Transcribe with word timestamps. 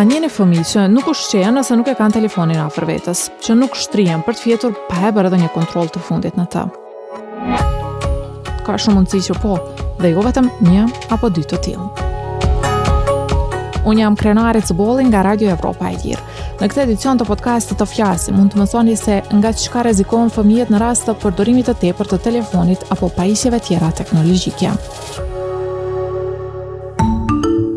A 0.00 0.04
njëni 0.08 0.30
fëmi 0.32 0.62
që 0.64 0.86
nuk 0.88 1.10
ushtë 1.12 1.42
qenë 1.42 1.50
nëse 1.58 1.74
nuk 1.76 1.88
e 1.92 1.92
kanë 1.98 2.14
telefonin 2.14 2.62
afer 2.62 2.86
vetës, 2.88 3.18
që 3.44 3.52
nuk 3.60 3.74
shtrijen 3.76 4.22
për 4.24 4.32
të 4.38 4.44
fjetur 4.46 4.70
pa 4.88 5.02
e 5.10 5.10
bërë 5.12 5.28
dhe 5.34 5.40
një 5.42 5.50
kontrol 5.52 5.90
të 5.92 6.00
fundit 6.00 6.38
në 6.40 6.46
të. 6.54 6.62
Ka 8.64 8.78
shumë 8.80 8.96
mundësi 8.96 9.20
që 9.26 9.34
po, 9.42 9.58
dhe 10.00 10.14
jo 10.14 10.24
vetëm 10.24 10.48
një 10.70 10.86
apo 11.12 11.28
dy 11.36 11.44
të 11.44 11.58
tilë. 11.66 11.84
Unë 13.92 14.00
jam 14.00 14.16
krenarit 14.22 14.70
së 14.70 14.76
bolin 14.80 15.10
nga 15.12 15.20
Radio 15.28 15.50
Evropa 15.52 15.90
e 15.92 15.98
Gjirë. 16.00 16.24
Në 16.62 16.68
këtë 16.72 16.82
edicion 16.86 17.20
të 17.20 17.26
podcastet 17.28 17.82
të 17.82 17.88
fjasim, 17.92 18.38
mund 18.40 18.54
të 18.56 18.62
më 18.62 18.66
thoni 18.72 18.94
se 18.96 19.18
nga 19.36 19.52
që 19.52 19.74
ka 19.76 19.82
rezikohen 19.84 20.32
fëmijet 20.32 20.72
në 20.72 20.80
rast 20.80 21.04
të 21.10 21.16
përdorimit 21.26 21.68
të 21.68 21.76
tepër 21.84 22.14
të 22.14 22.20
telefonit 22.30 22.88
apo 22.96 23.12
pajisjeve 23.20 23.60
tjera 23.68 23.92
teknologjikja. 24.00 24.72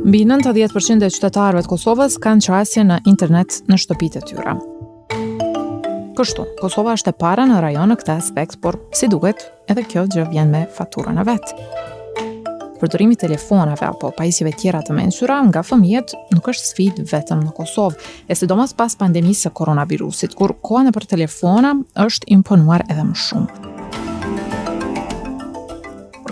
Mbi 0.03 0.25
90% 0.27 0.99
e 1.07 1.11
qytetarëve 1.15 1.61
të 1.63 1.69
Kosovës 1.71 2.17
kanë 2.19 2.43
qasje 2.43 2.83
në 2.83 2.97
internet 3.07 3.61
në 3.71 3.77
shtëpitë 3.79 4.19
e 4.19 4.27
tyre. 4.27 4.53
Kështu, 6.17 6.43
Kosova 6.59 6.97
është 6.97 7.13
e 7.13 7.17
para 7.23 7.45
në 7.47 7.61
rajon 7.63 7.87
në 7.87 7.95
këtë 8.01 8.17
aspekt, 8.19 8.57
por 8.61 8.81
si 8.93 9.07
duket, 9.09 9.45
edhe 9.71 9.85
kjo 9.87 10.03
gjë 10.11 10.25
vjen 10.33 10.51
me 10.51 10.65
faturën 10.75 11.21
e 11.21 11.23
vet. 11.25 11.55
Përdorimi 12.81 13.15
i 13.15 13.21
telefonave 13.23 13.87
apo 13.93 14.11
pajisjeve 14.19 14.51
tjera 14.59 14.83
të 14.83 14.91
mençura 14.97 15.39
nga 15.47 15.63
fëmijët 15.63 16.17
nuk 16.35 16.51
është 16.51 16.69
sfidë 16.73 17.07
vetëm 17.13 17.45
në 17.47 17.55
Kosovë, 17.61 17.97
e 18.27 18.35
sidomos 18.35 18.75
pas 18.75 18.99
pandemisë 18.99 19.47
së 19.47 19.55
koronavirusit, 19.61 20.35
kur 20.35 20.57
koha 20.59 20.83
nëpër 20.89 21.07
telefona 21.15 21.77
është 22.09 22.27
imponuar 22.35 22.83
edhe 22.91 23.07
më 23.13 23.21
shumë 23.29 23.71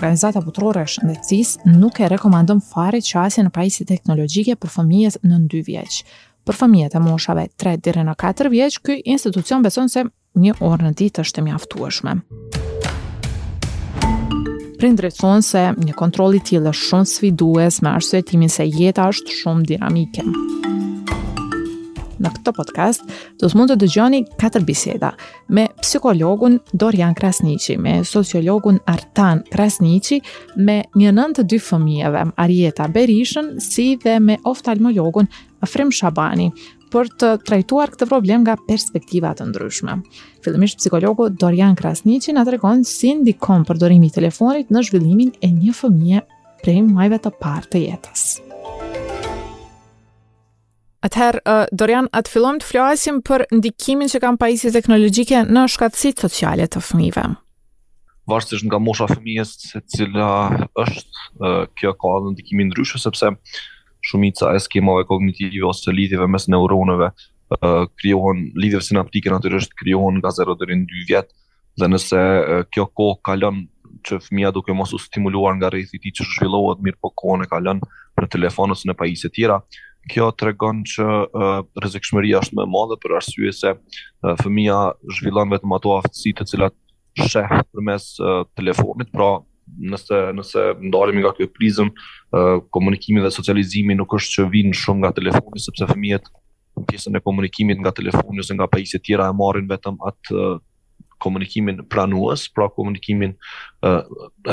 organizata 0.02 0.40
putrore 0.42 0.82
Shëndecis 0.86 1.58
nuk 1.64 1.98
e 2.00 2.08
rekomandon 2.10 2.58
fare 2.72 2.98
qasje 3.04 3.44
në 3.46 3.52
pajisi 3.54 3.84
teknologjike 3.86 4.56
për 4.58 4.72
fëmijës 4.74 5.20
në 5.22 5.38
ndy 5.44 5.60
vjeqë. 5.68 6.02
Për 6.42 6.58
fëmijët 6.58 6.96
e 6.98 7.02
moshave 7.04 7.44
3 7.62 7.76
dire 7.78 8.02
në 8.02 8.16
4 8.18 8.50
vjeqë, 8.50 8.80
këj 8.82 8.96
institucion 9.14 9.62
beson 9.62 9.86
se 9.92 10.02
një 10.42 10.56
orë 10.58 10.88
në 10.88 10.94
ditë 10.98 11.22
është 11.22 11.38
e 11.38 11.46
mjaftueshme. 11.48 12.16
Prindri 14.82 15.12
thonë 15.14 15.46
se 15.46 15.62
një 15.86 15.94
kontroli 15.94 16.42
tjilë 16.42 16.72
është 16.74 16.88
shumë 16.90 17.10
svidues 17.12 17.78
me 17.86 17.94
arsuetimin 17.94 18.50
se 18.50 18.66
jeta 18.66 19.06
është 19.12 19.38
shumë 19.42 19.68
dinamike 19.70 20.26
në 22.22 22.30
këtë 22.38 22.52
podcast 22.56 23.06
do 23.40 23.48
të 23.50 23.58
mund 23.58 23.72
të 23.72 23.76
dëgjoni 23.82 24.20
katër 24.40 24.64
biseda 24.68 25.10
me 25.54 25.66
psikologun 25.82 26.58
Dorian 26.80 27.16
Krasniqi, 27.18 27.76
me 27.82 27.98
sociologun 28.06 28.78
Artan 28.90 29.42
Krasniqi, 29.52 30.20
me 30.56 30.78
një 30.98 31.14
nën 31.18 31.34
të 31.38 31.46
dy 31.52 31.58
fëmijëve, 31.62 32.26
Arieta 32.44 32.86
Berishën, 32.94 33.56
si 33.62 33.92
dhe 34.02 34.18
me 34.22 34.38
oftalmologun 34.48 35.28
Afrim 35.64 35.92
Shabani 35.94 36.50
për 36.92 37.08
të 37.20 37.28
trajtuar 37.48 37.94
këtë 37.94 38.06
problem 38.10 38.42
nga 38.44 38.58
perspektiva 38.66 39.30
të 39.38 39.46
ndryshme. 39.48 39.94
Fillimisht 40.44 40.82
psikologu 40.82 41.30
Dorian 41.40 41.76
Krasniqi 41.78 42.34
na 42.36 42.44
tregon 42.48 42.82
si 42.84 43.14
ndikon 43.22 43.64
përdorimi 43.68 44.10
i 44.12 44.14
telefonit 44.18 44.70
në 44.72 44.84
zhvillimin 44.90 45.32
e 45.40 45.52
një 45.56 45.76
fëmie 45.80 46.24
prej 46.62 46.80
muajve 46.90 47.22
të 47.24 47.32
parë 47.42 47.70
të 47.72 47.86
jetës. 47.88 48.28
Atëherë, 51.02 51.40
uh, 51.50 51.64
Dorian, 51.74 52.06
atë 52.14 52.30
fillojmë 52.30 52.60
të 52.62 52.66
flasim 52.68 53.16
për 53.26 53.42
ndikimin 53.56 54.10
që 54.12 54.20
kanë 54.22 54.38
pajisje 54.38 54.70
teknologjike 54.76 55.40
në 55.48 55.64
shkatësit 55.74 56.22
sociale 56.22 56.68
të 56.70 56.78
fëmive. 56.88 57.24
Varsësht 58.30 58.68
nga 58.68 58.78
mosha 58.78 59.08
fëmijës 59.10 59.54
se 59.72 59.80
cila 59.96 60.28
është, 60.78 61.24
uh, 61.42 61.64
kjo 61.80 61.94
ka 61.98 62.14
dhe 62.22 62.32
ndikimin 62.36 62.70
ndryshë, 62.70 63.02
sepse 63.02 63.32
shumica 64.06 64.52
e 64.54 64.62
skemave 64.62 65.02
kognitive 65.10 65.66
ose 65.66 65.90
lidhjeve 65.94 66.30
mes 66.30 66.46
neuroneve 66.54 67.10
uh, 67.10 67.82
kryohon, 67.98 68.48
lidhjeve 68.54 68.86
sinaptike 68.92 69.34
natyrisht 69.34 69.74
kriohon 69.82 70.22
nga 70.22 70.30
0 70.38 70.54
dhe 70.62 70.70
2 70.70 71.06
vjetë, 71.10 71.34
dhe 71.82 71.90
nëse 71.90 72.22
uh, 72.40 72.58
kjo 72.70 72.86
ko 72.94 73.10
kalon 73.26 73.64
që 74.06 74.22
fëmija 74.28 74.54
duke 74.54 74.70
mos 74.74 74.94
u 74.94 75.02
stimuluar 75.02 75.58
nga 75.58 75.68
rejthi 75.74 75.98
ti 76.02 76.14
që 76.18 76.30
zhvillohet 76.30 76.80
mirë 76.82 77.02
po 77.02 77.10
kone 77.22 77.50
kalon 77.50 77.82
në 78.20 78.28
telefonës 78.30 78.86
në 78.86 78.94
pajisje 78.98 79.28
tjera, 79.34 79.58
kjo 80.10 80.30
të 80.34 80.48
regon 80.50 80.82
që 80.88 81.06
rëzikshmëri 81.82 82.32
është 82.38 82.56
me 82.58 82.66
madhe 82.70 82.96
për 83.02 83.14
arsye 83.20 83.52
se 83.54 83.72
fëmija 84.42 84.78
zhvillan 85.18 85.52
vetëm 85.52 85.74
ato 85.76 85.94
aftësi 86.00 86.32
të 86.38 86.46
cilat 86.52 86.74
shëhë 87.22 87.60
për 87.70 87.84
mes 87.86 88.06
telefonit, 88.58 89.10
pra 89.12 89.28
nëse, 89.92 90.18
nëse 90.36 90.64
ndalemi 90.88 91.22
nga 91.22 91.34
kjo 91.36 91.46
prizëm, 91.54 91.92
komunikimi 92.74 93.22
dhe 93.22 93.30
socializimi 93.32 93.94
nuk 93.98 94.16
është 94.18 94.40
që 94.40 94.48
vinë 94.56 94.78
shumë 94.80 95.04
nga 95.04 95.12
telefoni, 95.20 95.62
sepse 95.62 95.88
fëmijet 95.92 96.26
në 96.78 96.86
pjesën 96.88 97.16
e 97.18 97.22
komunikimit 97.22 97.80
nga 97.84 97.92
telefoni 97.94 98.40
ose 98.42 98.54
nga 98.56 98.66
pajisit 98.72 99.04
tjera 99.06 99.28
e 99.30 99.36
marin 99.38 99.68
vetëm 99.70 100.00
atë 100.08 100.46
komunikimin 101.22 101.84
pranues, 101.86 102.48
pra 102.50 102.64
komunikimin 102.74 103.36
uh, 103.86 104.00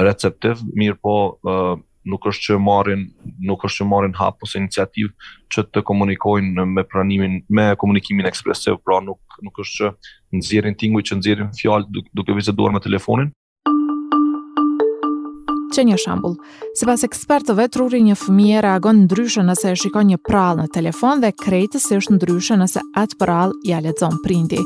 receptiv, 0.05 0.59
mirë 0.77 0.99
po 1.01 1.15
uh, 1.49 1.79
nuk 2.07 2.25
është 2.29 2.45
që 2.49 2.59
marrin 2.63 3.01
nuk 3.47 3.63
është 3.67 3.81
që 3.83 3.87
marrin 3.89 4.15
hap 4.15 4.45
ose 4.45 4.59
iniciativë 4.59 5.11
që 5.51 5.65
të 5.75 5.83
komunikojnë 5.89 6.65
me 6.71 6.83
pranimin 6.87 7.41
me 7.49 7.67
komunikimin 7.81 8.29
ekspresiv, 8.29 8.77
pra 8.85 9.01
nuk 9.03 9.19
nuk 9.43 9.59
është 9.63 9.75
që 9.81 9.91
nxjerrin 10.39 10.77
tinguj 10.79 11.03
që 11.09 11.19
nxjerrin 11.19 11.51
fjalë 11.59 11.89
duke, 11.91 12.09
duke 12.15 12.37
biseduar 12.37 12.73
me 12.75 12.81
telefonin. 12.83 13.31
Që 15.69 15.83
një 15.85 15.99
shambull, 16.01 16.33
se 16.75 16.87
pas 16.89 17.03
ekspertëve, 17.05 17.67
truri 17.75 17.99
një 18.07 18.15
fëmije 18.17 18.63
reagon 18.65 19.03
ndryshë 19.03 19.43
nëse 19.45 19.71
e 19.75 19.77
shikon 19.77 20.09
një 20.11 20.17
prall 20.25 20.63
në 20.63 20.69
telefon 20.73 21.21
dhe 21.23 21.29
krejtës 21.43 21.85
e 21.93 21.99
është 22.01 22.17
ndryshë 22.17 22.57
nëse 22.63 22.83
atë 23.03 23.19
prall 23.21 23.53
ja 23.69 23.77
le 23.85 23.93
prindi. 24.25 24.63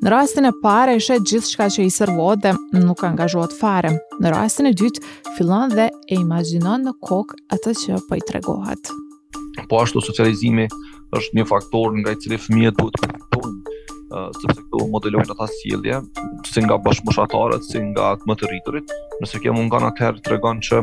Në 0.00 0.08
rastin 0.14 0.46
e 0.48 0.50
parë 0.64 0.94
ishe 0.96 1.18
gjithë 1.20 1.44
shka 1.52 1.66
që 1.74 1.82
i 1.84 1.90
sërvo 1.92 2.30
dhe 2.40 2.54
nuk 2.80 3.02
angazhuat 3.04 3.52
fare. 3.56 3.90
Në 4.16 4.30
rastin 4.32 4.70
e 4.70 4.72
dytë, 4.72 5.02
fillon 5.36 5.68
dhe 5.76 5.90
e 5.90 6.16
imaginon 6.16 6.86
në 6.86 6.94
kokë 7.04 7.36
atë 7.52 7.74
që 7.80 7.98
për 7.98 8.06
po 8.08 8.16
i 8.16 8.22
tregohat. 8.30 8.92
Po 9.68 9.82
ashtu 9.82 10.00
socializimi 10.00 10.64
është 11.12 11.36
një 11.36 11.44
faktor 11.52 11.92
nga 12.00 12.14
i 12.16 12.20
cili 12.22 12.38
fëmijët 12.40 12.80
duhet 12.80 12.96
të 12.96 13.10
përfitojnë 13.10 13.76
sepse 14.40 14.62
këto 14.62 14.86
modelojnë 14.96 15.34
ata 15.36 15.48
sjellje, 15.58 15.98
si 16.48 16.64
nga 16.64 16.78
bashkëmoshatarët, 16.86 17.66
si 17.68 17.82
nga 17.90 18.14
të 18.22 18.30
më 18.32 18.36
të 18.40 18.48
rriturit. 18.52 18.94
Nëse 19.20 19.42
kjo 19.44 19.52
mungon 19.58 19.84
atëherë 19.90 20.24
tregon 20.26 20.62
që 20.64 20.80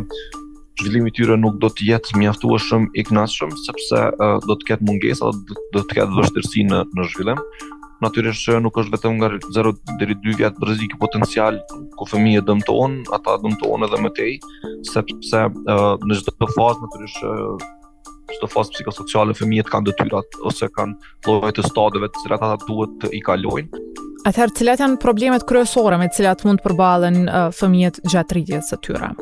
zhvillimi 0.77 1.09
i 1.09 1.17
tyre 1.17 1.39
nuk 1.41 1.57
do 1.57 1.71
të 1.73 1.89
jetë 1.89 2.21
mjaftueshëm 2.21 2.85
i 3.01 3.05
kënaqshëm 3.09 3.57
sepse 3.65 4.03
do 4.45 4.59
të 4.61 4.69
ketë 4.69 4.85
mungesa, 4.91 5.31
do, 5.73 5.81
të 5.81 5.87
ketë 5.95 6.19
vështirësi 6.21 6.67
në 6.69 6.83
në 6.93 7.09
zhvillim 7.15 7.41
natyrisht 8.03 8.45
që 8.47 8.59
nuk 8.61 8.77
është 8.81 8.93
vetëm 8.97 9.15
nga 9.19 9.29
0 9.55 9.73
deri 10.01 10.17
2 10.23 10.35
vjet 10.41 10.59
rrezik 10.63 10.95
potencial 11.01 11.57
ku 11.97 12.07
fëmijët 12.09 12.47
dëmtohen, 12.49 12.99
ata 13.15 13.37
dëmtohen 13.43 13.87
edhe 13.87 13.99
më 14.05 14.11
tej, 14.19 14.35
sepse 14.91 15.45
uh, 15.47 15.93
në 16.03 16.19
çdo 16.21 16.35
të 16.43 16.51
fazë 16.57 16.85
natyrisht 16.85 17.25
çdo 18.27 18.49
fazë 18.51 18.75
psikosociale 18.77 19.35
fëmijët 19.39 19.69
kanë 19.71 19.91
detyrat 19.93 20.35
ose 20.45 20.67
kanë 20.77 20.97
llojet 21.27 21.57
të 21.61 21.65
stadeve 21.69 22.09
të 22.11 22.25
cilat 22.25 22.43
ata 22.43 22.67
duhet 22.67 22.97
të 23.01 23.13
i 23.15 23.23
kalojnë. 23.23 23.85
Atëherë, 24.27 24.57
cilat 24.59 24.83
janë 24.83 24.99
problemet 25.01 25.47
kryesore 25.47 25.97
me 26.01 26.09
të 26.11 26.19
cilat 26.21 26.43
mund 26.45 26.59
të 26.61 26.67
përballen 26.67 27.23
uh, 27.31 27.47
fëmijët 27.55 28.03
gjatë 28.11 28.37
rritjes 28.39 28.73
së 28.73 28.81
tyre? 28.89 29.13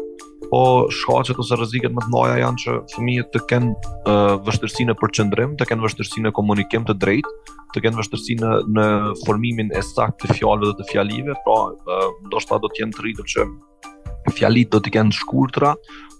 po 0.49 0.85
shkaqet 0.93 1.39
ose 1.41 1.57
rreziket 1.57 1.93
më 1.95 2.05
të 2.05 2.11
mëdha 2.13 2.37
janë 2.41 2.61
që 2.63 2.75
fëmijët 2.93 3.29
të 3.35 3.41
kenë 3.49 3.71
uh, 3.73 4.33
vështirësi 4.47 4.85
në 4.89 4.95
përqendrim, 4.99 5.55
të 5.59 5.67
kenë 5.71 5.85
vështirësi 5.85 6.23
në 6.25 6.31
komunikim 6.37 6.85
të 6.87 6.95
drejtë, 7.01 7.33
të 7.75 7.83
kenë 7.85 8.01
vështirësi 8.01 8.37
në, 8.41 8.51
në 8.77 8.85
formimin 9.25 9.73
e 9.79 9.83
saktë 9.85 10.25
të 10.31 10.39
fjalëve 10.39 10.71
dhe 10.71 10.77
të 10.83 10.87
fjalive, 10.91 11.37
pra 11.47 11.57
uh, 11.73 12.07
ndoshta 12.29 12.59
do 12.63 12.71
të 12.71 12.83
jenë 12.83 12.97
të 12.97 13.05
rritur 13.05 13.29
që 13.33 13.47
fjalit 14.35 14.71
do 14.73 14.79
të 14.81 14.95
kenë 14.97 15.13
të 15.15 15.19
shkurtra 15.23 15.73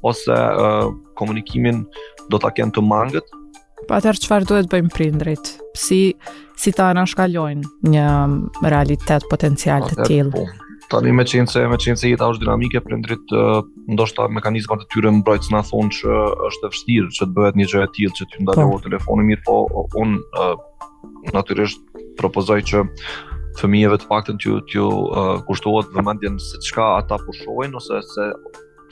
ose 0.06 0.36
uh, 0.40 0.90
komunikimin 1.20 1.84
do 2.34 2.42
ta 2.44 2.52
kenë 2.58 2.76
të 2.78 2.86
mangët. 2.86 3.30
Po 3.86 3.98
atëherë 4.00 4.22
çfarë 4.26 4.50
duhet 4.50 4.70
bëjmë 4.72 4.94
prindrit? 4.96 5.56
Si 5.78 6.02
si 6.64 6.72
ta 6.72 6.86
anashkalojnë 6.94 7.90
një 7.92 8.10
realitet 8.72 9.26
potencial 9.30 9.84
të 9.90 10.06
tillë? 10.08 10.32
Po, 10.32 10.46
Tani 10.90 11.12
me 11.18 11.24
qenë 11.26 11.50
se 11.50 11.64
me 11.70 11.78
qenë 11.82 11.98
se 11.98 12.12
jeta 12.12 12.28
është 12.30 12.44
dinamike, 12.46 12.82
prindrit 12.86 13.32
uh, 13.34 13.64
ndoshta 13.94 14.28
mekanizmat 14.30 14.84
e 14.86 14.90
tyre 14.94 15.14
mbrojtës 15.18 15.50
na 15.54 15.64
thonë 15.66 15.94
që 16.00 16.18
është 16.50 16.68
e 16.68 16.72
vështirë 16.76 17.10
që 17.18 17.26
të 17.28 17.38
bëhet 17.38 17.60
një 17.62 17.68
gjë 17.72 17.82
e 17.82 17.90
tillë 17.98 18.18
që 18.20 18.28
të 18.28 18.38
po. 18.42 18.46
ndalojë 18.48 18.84
telefoni 18.86 19.28
mirë, 19.32 19.44
po 19.48 19.58
un 20.04 20.14
uh, 20.22 20.54
natyrisht 21.34 21.82
propozoj 22.22 22.60
që 22.70 22.84
fëmijëve 23.62 24.02
të 24.04 24.12
paktën 24.12 24.40
t'ju 24.42 24.60
të 24.74 24.86
uh, 24.86 25.36
kushtohet 25.50 25.94
vëmendjen 25.98 26.38
se 26.50 26.62
çka 26.70 26.92
ata 27.02 27.20
pushojnë 27.26 27.82
ose 27.82 28.02
se 28.14 28.30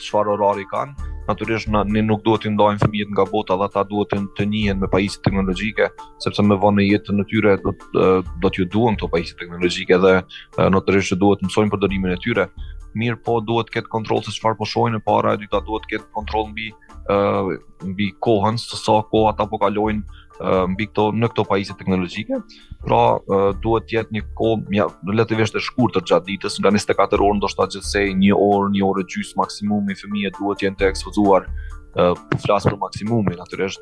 çfarë 0.07 0.33
orari 0.39 0.65
kanë, 0.73 1.12
natyrisht 1.27 1.67
na, 1.71 1.83
ne 1.87 2.01
nuk 2.03 2.23
duhet 2.25 2.43
të 2.45 2.51
ndajmë 2.53 2.81
fëmijët 2.83 3.11
nga 3.15 3.25
bota, 3.29 3.57
dhe 3.59 3.67
ata 3.69 3.83
duhet 3.87 4.11
të 4.15 4.21
të 4.37 4.47
njihen 4.53 4.79
me 4.81 4.89
pajisje 4.91 5.21
teknologjike, 5.25 5.89
sepse 6.23 6.43
me 6.45 6.57
vonë 6.59 6.81
në 6.81 6.87
jetën 6.89 7.23
e 7.23 7.27
tyre 7.31 7.55
do 7.63 7.73
do 8.43 8.49
t'ju 8.49 8.67
duan 8.73 8.97
këto 8.99 9.09
pajisje 9.13 9.39
teknologjike 9.39 9.99
dhe 10.05 10.13
natyrisht 10.75 11.15
duhet 11.21 11.41
të 11.43 11.49
mësojmë 11.49 11.73
përdorimin 11.75 12.15
e 12.15 12.19
tyre. 12.23 12.47
Mirë 12.99 13.21
po 13.25 13.39
duhet 13.41 13.71
të 13.71 13.79
ketë 13.79 13.93
kontroll 13.95 14.21
se 14.25 14.35
çfarë 14.35 14.59
po 14.59 14.67
shohin 14.69 14.99
e 14.99 15.05
para, 15.05 15.35
edukata 15.37 15.63
ta 15.63 15.67
duhet 15.69 15.87
të 15.87 15.93
ketë 15.95 16.11
kontroll 16.17 16.49
mbi 16.51 16.69
mbi 17.83 18.11
kohën, 18.23 18.59
se 18.61 18.77
sa 18.79 18.99
kohë 19.11 19.33
ata 19.33 19.47
po 19.51 19.57
kalojnë 19.59 20.05
mbi 20.41 20.87
këto 20.89 21.09
në 21.17 21.27
këto 21.31 21.43
pajisje 21.49 21.75
teknologjike, 21.79 22.39
pra 22.85 23.01
duhet 23.63 23.85
të 23.89 23.97
jetë 23.99 24.15
një 24.17 24.23
kohë 24.39 24.71
mjaft 24.73 25.03
relativisht 25.11 25.57
e 25.57 25.61
shkurtër 25.63 26.05
gjatë 26.09 26.29
ditës, 26.31 26.57
nga 26.63 26.71
24 26.77 27.21
orë 27.27 27.37
ndoshta 27.37 27.67
gjithsej 27.75 28.07
1 28.15 28.33
orë, 28.37 28.71
1 28.79 28.87
orë 28.89 29.05
gjys 29.13 29.35
maksimumi 29.39 29.97
fëmijët 29.99 30.39
duhet 30.41 30.61
të 30.63 30.67
jenë 30.69 30.79
të 30.81 30.89
ekspozuar 30.91 31.45
po 31.93 32.37
flas 32.41 32.65
për 32.65 32.79
maksimumin 32.81 33.35
natyrisht 33.37 33.81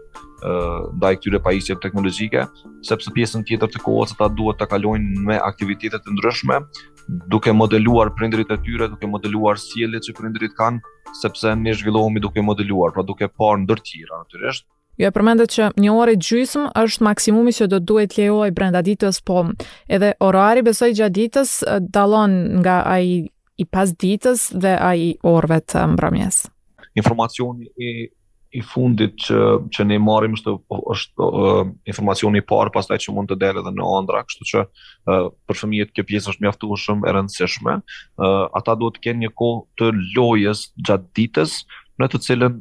ndaj 1.00 1.13
këtyre 1.21 1.39
pajisjeve 1.45 1.80
teknologjike 1.86 2.42
sepse 2.83 3.13
pjesën 3.15 3.45
tjetër 3.47 3.71
të 3.71 3.80
kohës 3.86 4.12
ata 4.18 4.27
duhet 4.36 4.59
ta 4.59 4.68
kalojnë 4.68 5.24
me 5.30 5.38
aktivitete 5.39 5.95
të 6.04 6.18
ndryshme 6.18 6.57
duke 7.31 7.54
modeluar 7.56 8.12
prindërit 8.19 8.51
e 8.51 8.59
tyre, 8.65 8.89
duke 8.92 9.07
modeluar 9.13 9.56
sjelljet 9.63 10.09
që 10.09 10.18
prindërit 10.19 10.57
kanë 10.59 10.83
sepse 11.24 11.56
ne 11.63 11.71
zhvillohemi 11.80 12.19
duke 12.27 12.44
modeluar, 12.44 12.92
pra 12.92 13.07
duke 13.07 13.30
parë 13.31 13.63
ndërtira 13.63 14.19
natyrisht, 14.25 14.68
Ju 15.01 15.09
e 15.09 15.13
përmendët 15.15 15.50
që 15.56 15.68
një 15.81 15.94
orë 15.98 16.13
gjysmë 16.21 16.68
është 16.77 17.06
maksimumi 17.07 17.53
që 17.57 17.68
do 17.71 17.80
duhet 17.81 18.13
lejohej 18.19 18.51
brenda 18.53 18.83
ditës, 18.86 19.18
po 19.25 19.42
edhe 19.89 20.12
orari 20.21 20.62
besoj 20.68 20.92
gjatë 20.94 21.18
ditës 21.18 21.56
dalon 21.95 22.36
nga 22.62 22.80
ai 22.94 23.07
i 23.62 23.65
pas 23.65 23.89
ditës 24.01 24.50
dhe 24.62 24.75
ai 24.77 25.13
orëve 25.25 25.57
të 25.74 25.88
mbrëmjes. 25.95 26.42
Informacioni 27.01 27.71
i 27.81 27.92
i 28.51 28.59
fundit 28.68 29.13
që 29.24 29.38
që 29.71 29.83
ne 29.88 29.95
marrim 30.03 30.33
është 30.36 30.51
po, 30.68 30.77
është 30.92 31.24
uh, 31.27 31.69
informacioni 31.88 32.42
i 32.42 32.44
parë 32.44 32.74
pastaj 32.75 32.97
që 33.06 33.13
mund 33.15 33.30
të 33.31 33.38
dalë 33.39 33.62
edhe 33.62 33.71
në 33.77 33.86
ëndra, 34.00 34.25
kështu 34.27 34.47
që 34.50 34.63
uh, 34.65 35.30
për 35.47 35.59
fëmijët 35.62 35.94
kjo 35.95 36.04
pjesë 36.09 36.33
është 36.33 36.44
mjaftueshëm 36.45 37.06
e 37.07 37.13
rëndësishme. 37.15 37.77
Uh, 38.19 38.44
ata 38.59 38.75
duhet 38.75 38.97
të 39.00 39.06
kenë 39.06 39.24
një 39.24 39.31
kohë 39.39 39.62
të 39.80 39.94
lojës 40.18 40.65
gjatë 40.83 41.07
ditës, 41.21 41.56
në 42.01 42.07
të 42.12 42.19
cilën 42.25 42.56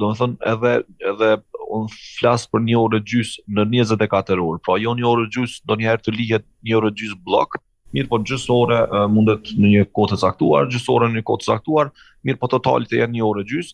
do 0.00 0.10
të 0.10 0.16
thon 0.20 0.34
edhe 0.52 0.72
edhe 1.12 1.30
un 1.76 1.86
flas 2.20 2.44
për 2.50 2.64
një 2.66 2.78
orë 2.82 3.00
gjys 3.08 3.34
në 3.56 3.64
24 3.72 4.42
orë, 4.42 4.60
pra 4.66 4.76
jo 4.82 4.94
një 4.98 5.06
orë 5.12 5.28
gjys 5.34 5.58
herë 5.70 6.04
të 6.06 6.16
lihet 6.20 6.46
një 6.68 6.78
orë 6.80 6.90
gjys 6.98 7.14
blok, 7.26 7.58
mirë 7.94 8.10
po 8.12 8.18
gjysore 8.26 8.80
mundet 9.14 9.52
në 9.56 9.72
një 9.74 9.84
kohë 9.96 10.12
të 10.14 10.20
caktuar, 10.24 10.66
gjysore 10.72 11.08
në 11.08 11.20
një 11.20 11.26
kohë 11.30 11.42
të 11.44 11.50
caktuar, 11.54 11.92
mirë 12.26 12.40
po 12.42 12.50
totali 12.56 12.90
të 12.90 13.00
jetë 13.02 13.16
një 13.16 13.24
orë 13.30 13.46
gjys, 13.52 13.72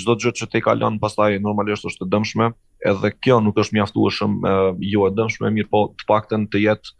çdo 0.00 0.16
gjë 0.22 0.32
që 0.40 0.48
te 0.54 0.62
kalon 0.64 0.96
pastaj 1.04 1.30
normalisht 1.44 1.84
është 1.90 2.02
të 2.04 2.10
dëmshme, 2.14 2.50
edhe 2.90 3.10
kjo 3.22 3.40
nuk 3.44 3.60
është 3.62 3.76
mjaftueshëm 3.78 4.38
jo 4.92 5.04
e 5.06 5.12
dëmshme, 5.18 5.52
mirë 5.60 5.72
po 5.72 5.84
të 6.00 6.08
paktën 6.10 6.48
të 6.52 6.64
jetë 6.64 6.96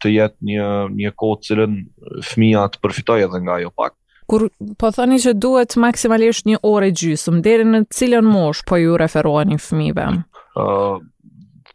të 0.00 0.10
jetë 0.12 0.48
një 0.48 0.70
një 1.00 1.12
kohë 1.22 1.40
cilën 1.46 1.74
fëmia 2.28 2.66
të 2.74 2.80
përfitojë 2.84 3.28
edhe 3.28 3.42
nga 3.46 3.58
ajo 3.60 3.70
pak 3.78 3.94
kur 4.30 4.46
po 4.78 4.90
thani 4.94 5.16
që 5.22 5.32
duhet 5.42 5.74
maksimalisht 5.82 6.46
një 6.48 6.60
orë 6.62 6.90
gjysmë, 6.92 7.14
gjysëm, 7.20 7.40
deri 7.46 7.64
në 7.68 7.80
cilën 7.96 8.26
mosh 8.30 8.60
po 8.68 8.78
ju 8.80 8.98
referoheni 9.00 9.58
fëmijëve? 9.60 10.04
ë 10.60 10.64
uh, 10.66 10.98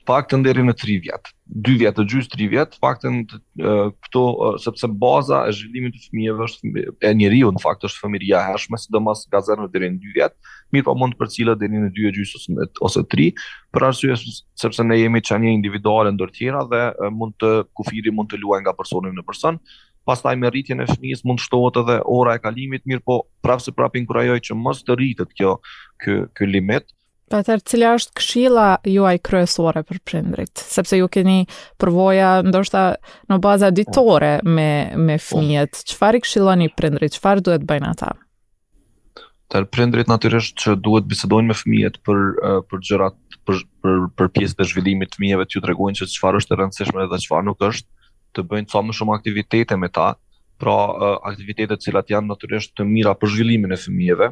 paktën 0.06 0.44
deri 0.46 0.63
në 0.63 0.75
3 0.78 0.96
vjet. 1.04 1.31
2 1.66 1.75
vjet 1.81 1.98
të 1.98 2.04
gjys, 2.12 2.28
3 2.31 2.48
vjet, 2.52 2.78
paktën 2.84 3.18
uh, 3.63 3.90
këto 4.06 4.24
uh, 4.46 4.56
sepse 4.62 4.88
baza 5.02 5.42
e 5.50 5.54
zhvillimit 5.57 5.98
të 5.98 6.04
fëmijëve 6.06 6.48
është 6.48 6.84
e 7.10 7.13
njeriu 7.22 7.52
në 7.56 7.63
fakt 7.63 7.86
është 7.90 8.04
fëmijëria 8.06 8.42
e 8.44 8.50
hershme, 8.54 8.80
sidomos 8.81 9.25
gazetën 9.34 9.68
deri 9.74 9.92
në 9.96 10.00
2 10.06 10.16
vjet, 10.19 10.38
mirë 10.75 10.88
po 10.88 10.96
mund 11.00 11.16
të 11.18 11.22
përcillet 11.24 11.60
deri 11.63 11.81
në 11.84 11.92
2 12.00 12.10
e 12.12 12.13
gjys 12.19 12.36
ose 12.40 12.69
ose 12.92 13.04
3, 13.16 13.28
për 13.75 13.88
arsye 13.90 14.16
sepse 14.19 14.88
ne 14.88 15.00
jemi 15.01 15.24
çanje 15.31 15.51
individuale 15.58 16.13
ndër 16.16 16.31
tjera 16.40 16.63
dhe 16.72 16.86
uh, 16.94 17.12
mund 17.12 17.36
të 17.42 17.54
kufiri 17.81 18.16
mund 18.16 18.31
të 18.31 18.44
luajë 18.44 18.68
nga 18.68 18.78
personi 18.84 19.13
në 19.18 19.28
person, 19.31 19.60
pastaj 20.06 20.38
me 20.40 20.50
rritjen 20.52 20.84
e 20.84 20.90
fëmijës 20.90 21.24
mund 21.28 21.42
shtohet 21.44 21.81
edhe 21.81 21.96
ora 22.18 22.38
e 22.38 22.42
kalimit, 22.44 22.86
mirë 22.88 23.04
po 23.10 23.19
prapë 23.46 23.66
se 23.68 23.74
prapë 23.75 24.04
inkurajoj 24.04 24.40
që 24.50 24.57
mos 24.60 24.84
të 24.86 24.98
rritet 25.00 25.34
kjo, 25.38 25.57
ky 26.04 26.19
ky 26.38 26.48
limit. 26.50 26.88
Pa 27.31 27.40
po 27.42 27.48
tërë 27.48 27.66
cilja 27.66 27.94
është 27.98 28.13
këshila 28.19 28.66
juaj 28.94 29.16
kryesore 29.25 29.81
për 29.90 30.00
prindrit, 30.06 30.62
sepse 30.62 31.00
ju 31.00 31.07
keni 31.12 31.40
përvoja 31.81 32.36
ndoshta 32.46 32.84
në 33.31 33.40
baza 33.42 33.72
ditore 33.74 34.36
me, 34.46 34.69
me 34.94 35.18
fëmijët, 35.18 35.81
qëfar 35.90 36.19
i 36.19 36.62
një 36.62 36.69
prindrit, 36.78 37.18
qëfar 37.18 37.42
duhet 37.42 37.66
bëjnë 37.66 37.90
ata? 37.96 38.13
Tërë 39.54 39.68
prindrit 39.74 40.10
natyresht 40.10 40.56
që 40.62 40.74
duhet 40.86 41.06
bisedojnë 41.10 41.50
me 41.50 41.58
fëmijët 41.58 41.98
për, 42.06 42.22
për 42.69 42.80
gjërat, 42.88 43.18
për, 43.46 43.60
për, 43.86 44.00
për 44.18 44.31
pjesë 44.38 44.58
të 44.60 44.69
zhvillimit 44.72 45.18
fëmijëve 45.18 45.46
të 45.46 45.58
ju 45.58 45.62
të 45.66 45.69
regojnë 45.74 46.00
që 46.00 46.08
qëfar 46.13 46.38
është 46.40 46.56
e 46.56 46.58
rëndësishme 46.62 47.06
dhe 47.12 47.19
qëfar 47.25 47.44
nuk 47.46 47.62
është, 47.68 47.90
të 48.38 48.44
bëjnë 48.52 48.72
sa 48.74 48.82
më 48.86 48.96
shumë 48.98 49.16
aktivitete 49.16 49.78
me 49.80 49.90
ta, 49.94 50.12
pra 50.60 50.76
aktivitete 51.28 51.78
cilat 51.84 52.12
janë 52.12 52.32
natyrisht 52.34 52.76
të 52.78 52.86
mira 52.88 53.16
për 53.20 53.34
zhvillimin 53.36 53.76
e 53.76 53.80
fëmijëve. 53.80 54.30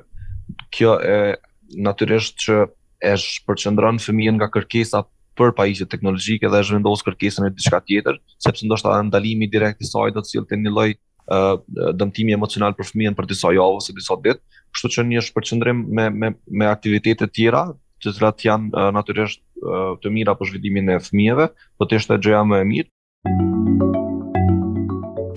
Kjo 0.75 0.97
e 1.03 1.17
natyrisht 1.87 2.37
që 2.45 2.57
e 3.03 3.15
shpërqendron 3.19 3.99
fëmijën 4.03 4.37
nga 4.39 4.47
kërkesa 4.53 5.03
për 5.37 5.55
pajisje 5.57 5.87
teknologjike 5.89 6.47
dhe 6.47 6.61
e 6.61 6.67
zhvendos 6.69 7.03
kërkesën 7.05 7.47
e 7.47 7.51
diçka 7.57 7.79
tjetër, 7.89 8.19
sepse 8.43 8.67
ndoshta 8.67 8.93
ai 8.93 9.07
ndalimi 9.07 9.47
direkt 9.51 9.81
i 9.83 9.89
saj 9.89 10.13
do 10.15 10.21
të 10.21 10.31
sjellte 10.35 10.59
një 10.61 10.73
lloj 10.75 10.89
dëmtimi 11.99 12.35
emocional 12.37 12.75
për 12.77 12.91
fëmijën 12.91 13.15
për 13.17 13.27
disa 13.31 13.51
javë 13.55 13.79
ose 13.79 13.95
disa 13.95 14.17
ditë, 14.21 14.39
kështu 14.75 14.91
që 14.97 15.05
një 15.11 15.23
shpërqendrim 15.29 15.83
me 15.95 16.09
me 16.11 16.33
me 16.59 16.67
aktivitete 16.69 17.27
tjera 17.31 17.65
të 18.03 18.13
cilat 18.19 18.43
janë 18.47 18.85
natyrisht 18.97 19.41
të 20.03 20.11
mira 20.13 20.35
për 20.37 20.51
zhvillimin 20.51 20.91
e 20.93 20.99
fëmijëve, 21.01 21.49
do 21.79 21.87
të 21.87 21.99
ishte 22.01 22.19
gjëja 22.19 22.45
më 22.47 22.61
e 22.63 22.69
mirë. 22.71 22.89
Thank 23.25 23.41
you. 23.47 23.52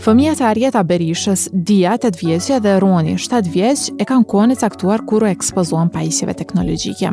Fëmija 0.06 0.36
të 0.38 0.44
Arjeta 0.46 0.80
Berishës, 0.86 1.48
Dia, 1.66 1.96
8 1.98 2.14
vjeqe 2.20 2.60
dhe 2.62 2.76
Roni, 2.78 3.16
7 3.18 3.48
vjeqe, 3.50 3.88
e 3.98 4.04
kanë 4.06 4.28
kone 4.30 4.54
caktuar 4.54 5.02
kuru 5.02 5.26
ekspozuan 5.26 5.88
pajisjeve 5.90 6.36
teknologjike. 6.38 7.10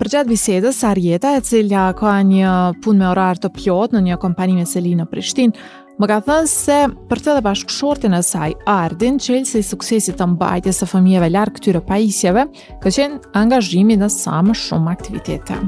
Përgjatë 0.00 0.28
bisedës, 0.28 0.82
Arjeta, 0.84 1.32
e 1.38 1.40
cilja 1.40 1.86
ka 1.96 2.18
një 2.24 2.50
pun 2.84 3.00
me 3.00 3.08
orar 3.14 3.40
të 3.40 3.48
pjot 3.56 3.96
në 3.96 4.02
një 4.10 4.18
kompani 4.20 4.60
me 4.60 4.68
seli 4.68 4.92
në 4.98 5.08
Prishtin, 5.12 5.54
më 6.00 6.08
ka 6.12 6.18
thënë 6.28 6.50
se 6.52 6.80
për 7.08 7.24
të 7.24 7.38
dhe 7.38 7.44
bashkëshortin 7.48 8.18
e 8.18 8.20
saj, 8.24 8.52
Ardin, 8.68 9.16
qëllë 9.20 9.48
se 9.54 9.62
i 9.62 9.64
suksesit 9.70 10.20
të 10.20 10.26
mbajtje 10.34 10.76
së 10.82 10.90
fëmijeve 10.92 11.32
larkë 11.32 11.62
këtyre 11.62 11.82
pajisjeve, 11.88 12.44
ka 12.84 12.92
qenë 12.92 13.24
angazhimi 13.40 13.96
në 14.04 14.12
samë 14.20 14.58
shumë 14.66 14.98
aktivitete. 15.00 15.58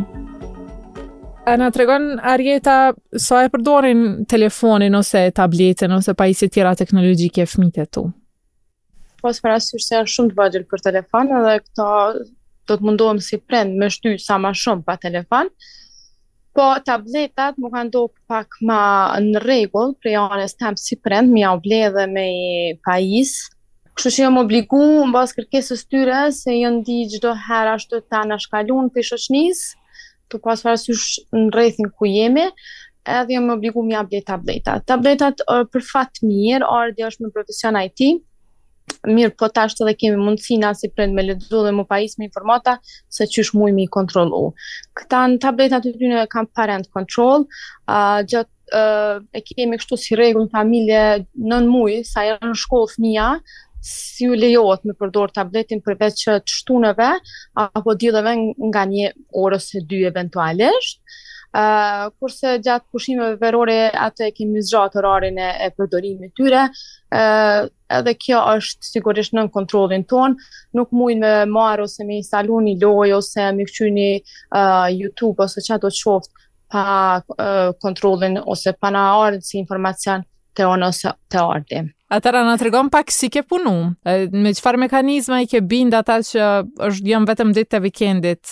A 1.43 1.57
në 1.59 1.73
tregon 1.75 2.05
arjeta 2.31 2.73
sa 3.19 3.41
e 3.43 3.49
përdorin 3.51 4.03
telefonin 4.31 4.95
ose 4.95 5.23
tabletin 5.35 5.91
ose 5.97 6.13
pa 6.15 6.29
isi 6.31 6.47
tjera 6.55 6.77
teknologjike 6.79 7.43
fmite 7.51 7.87
tu? 7.97 8.05
Po 9.19 9.33
së 9.35 9.43
para 9.43 9.57
syrë 9.65 9.83
se 9.83 10.03
shumë 10.15 10.31
të 10.35 10.39
bagjel 10.39 10.67
për 10.75 10.85
telefon 10.85 11.33
edhe 11.41 11.57
këta 11.65 11.89
do 12.71 12.77
të 12.79 12.87
mundohem 12.87 13.19
si 13.29 13.41
prend 13.43 13.75
me 13.81 13.89
shny 13.91 14.13
sa 14.23 14.39
ma 14.45 14.53
shumë 14.63 14.87
pa 14.87 14.95
telefon. 15.07 15.51
Po 16.55 16.69
tabletat 16.87 17.59
mu 17.59 17.73
kanë 17.75 17.91
do 17.97 18.05
pak 18.31 18.61
ma 18.71 18.79
në 19.27 19.43
regull 19.43 19.97
për 20.03 20.15
janë 20.15 20.47
e 20.47 20.73
si 20.85 21.01
prend, 21.03 21.33
mi 21.35 21.43
janë 21.43 21.63
ble 21.67 21.83
dhe 21.99 22.07
me 22.13 22.27
i 22.31 22.73
pa 22.87 23.01
isë. 23.03 23.51
Kështu 23.99 24.15
që 24.15 24.25
jam 24.29 24.39
obligu 24.45 24.79
në 24.85 25.11
basë 25.19 25.41
kërkesës 25.41 25.85
tyre 25.91 26.23
se 26.39 26.55
jënë 26.61 26.85
di 26.87 27.01
gjdo 27.17 27.35
herë 27.49 27.75
ashtu 27.81 27.99
të 27.99 28.07
të 28.15 28.27
nashkallun 28.31 28.95
për 28.95 29.11
shoqnisë 29.11 29.73
të 30.33 30.41
pasfarë 30.45 30.81
sush 30.81 31.21
në 31.37 31.45
rrethin 31.55 31.89
ku 31.99 32.09
jemi, 32.09 32.49
edhe 33.05 33.37
jam 33.37 33.49
obligu 33.55 33.83
mja 33.83 34.05
bjejt 34.09 34.29
tabletat. 34.31 34.85
Tabletat 34.89 35.41
për 35.73 35.87
fatë 35.93 36.27
mirë, 36.29 36.69
ardhe 36.81 37.09
është 37.09 37.25
me 37.27 37.33
profesion 37.35 37.79
IT, 37.81 38.05
mirë 39.09 39.35
po 39.39 39.49
tashtë 39.55 39.85
edhe 39.85 39.95
kemi 39.99 40.21
mundësina 40.23 40.73
si 40.79 40.89
prend 40.95 41.15
me 41.17 41.25
ledu 41.27 41.63
dhe 41.67 41.73
më 41.75 41.85
pajis 41.91 42.17
me 42.19 42.27
informata 42.29 42.77
se 43.15 43.27
që 43.31 43.45
është 43.47 43.59
mujmi 43.61 43.85
i 43.87 43.91
kontrolu. 43.97 44.45
Këta 44.99 45.25
në 45.33 45.41
tabletat 45.45 45.87
të 45.87 45.95
të 45.99 46.13
njëve 46.13 46.27
kam 46.35 46.49
parent 46.59 46.87
control, 46.97 47.47
uh, 47.91 48.23
gjatë 48.31 48.51
e 48.73 49.41
kemi 49.45 49.77
kështu 49.77 49.97
si 50.01 50.17
regullë 50.17 50.49
familje 50.55 51.01
nën 51.51 51.67
mujë, 51.69 51.99
sa 52.09 52.23
e 52.25 52.39
në 52.41 52.55
shkollë 52.57 52.93
fëmija, 52.95 53.27
si 53.83 54.25
ju 54.29 54.35
lejohet 54.39 54.85
me 54.87 54.95
përdor 54.99 55.33
tabletin 55.35 55.83
përveç 55.87 56.23
që 56.23 56.37
të 56.47 56.57
shtunëve 56.61 57.09
apo 57.67 57.95
ditëve 58.03 58.35
nga 58.71 58.85
një 58.93 59.11
orë 59.43 59.59
ose 59.59 59.83
dy 59.91 60.05
eventualisht. 60.11 61.01
Uh, 61.53 62.07
kurse 62.17 62.55
gjatë 62.65 62.87
pushimeve 62.95 63.35
verore 63.43 63.81
atë 64.07 64.29
e 64.31 64.33
kemi 64.39 64.63
zxatë 64.65 65.03
orarin 65.03 65.37
e, 65.37 65.49
e 65.67 65.69
përdorimit 65.77 66.33
tyre 66.41 66.63
uh, 66.73 67.67
edhe 67.93 68.15
kjo 68.25 68.39
është 68.55 68.89
sigurisht 68.89 69.35
nën 69.37 69.51
kontrolin 69.53 70.07
ton 70.09 70.39
nuk 70.79 70.95
mujnë 70.97 71.21
me 71.21 71.35
marë 71.53 71.85
ose 71.85 72.07
me 72.09 72.23
instalu 72.23 72.57
një 72.71 72.79
loj 72.81 73.13
ose 73.19 73.51
me 73.59 73.69
këqy 73.69 73.91
një 73.99 74.09
uh, 74.25 74.87
Youtube 74.97 75.45
ose 75.45 75.61
që 75.69 75.77
të 75.85 75.93
qoftë 75.99 76.37
pa 76.73 76.87
uh, 77.21 77.77
kontrolin 77.85 78.41
ose 78.49 78.73
pa 78.81 78.95
në 78.97 79.05
ardhë 79.27 79.45
si 79.51 79.59
informacian 79.61 80.25
të 80.57 80.71
onë 80.73 80.89
ose 80.89 81.13
të 81.35 81.45
ardhë 81.51 81.85
Atëra 82.13 82.43
në 82.45 82.59
të 82.61 82.67
regon 82.67 82.91
pak 82.93 83.09
si 83.09 83.31
ke 83.33 83.41
punu, 83.49 83.73
me 84.05 84.51
qëfar 84.53 84.77
mekanizma 84.83 85.39
i 85.41 85.47
ke 85.49 85.63
bind 85.65 85.95
ata 85.97 86.19
që 86.27 86.49
është 86.91 87.07
jam 87.09 87.25
vetëm 87.31 87.55
ditë 87.57 87.71
të 87.73 87.81
vikendit 87.87 88.51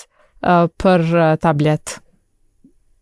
uh, 0.48 0.64
për 0.80 1.04
uh, 1.24 1.34
tablet? 1.44 1.98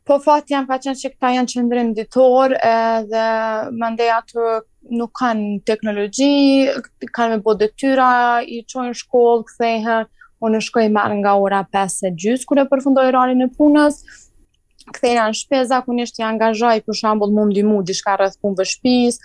Po 0.08 0.16
fatë 0.24 0.56
janë 0.56 0.66
faqen 0.72 0.98
që 0.98 1.12
këta 1.14 1.30
janë 1.36 1.52
qëndrin 1.52 1.92
ditor 1.94 2.56
edhe 2.66 3.22
më 3.68 3.78
mandeja 3.84 4.18
të 4.32 4.48
nuk 4.98 5.12
kanë 5.20 5.60
teknologji, 5.68 6.72
kanë 7.14 7.36
me 7.36 7.42
bo 7.46 7.54
dëtyra, 7.62 8.10
i 8.42 8.64
qojnë 8.72 8.98
shkollë, 9.04 9.44
këthejhe, 9.52 10.00
unë 10.48 10.64
shkoj 10.66 10.88
marë 10.96 11.20
nga 11.22 11.36
ora 11.44 11.62
5 11.76 12.08
e 12.10 12.14
gjysë 12.24 12.48
kërë 12.50 12.66
përfundoj 12.74 13.06
rari 13.14 13.38
në 13.38 13.52
punës, 13.60 14.02
kthehen 14.94 15.18
në 15.30 15.34
shtëpi 15.38 15.58
zakonisht 15.70 16.18
janë 16.20 16.30
angazhoj 16.34 16.72
për 16.86 16.96
shembull 17.00 17.32
mund 17.38 17.52
ndihmu 17.54 17.80
diçka 17.90 18.14
rreth 18.18 18.38
punës 18.42 18.58
së 18.58 18.66
shtëpis, 18.72 19.18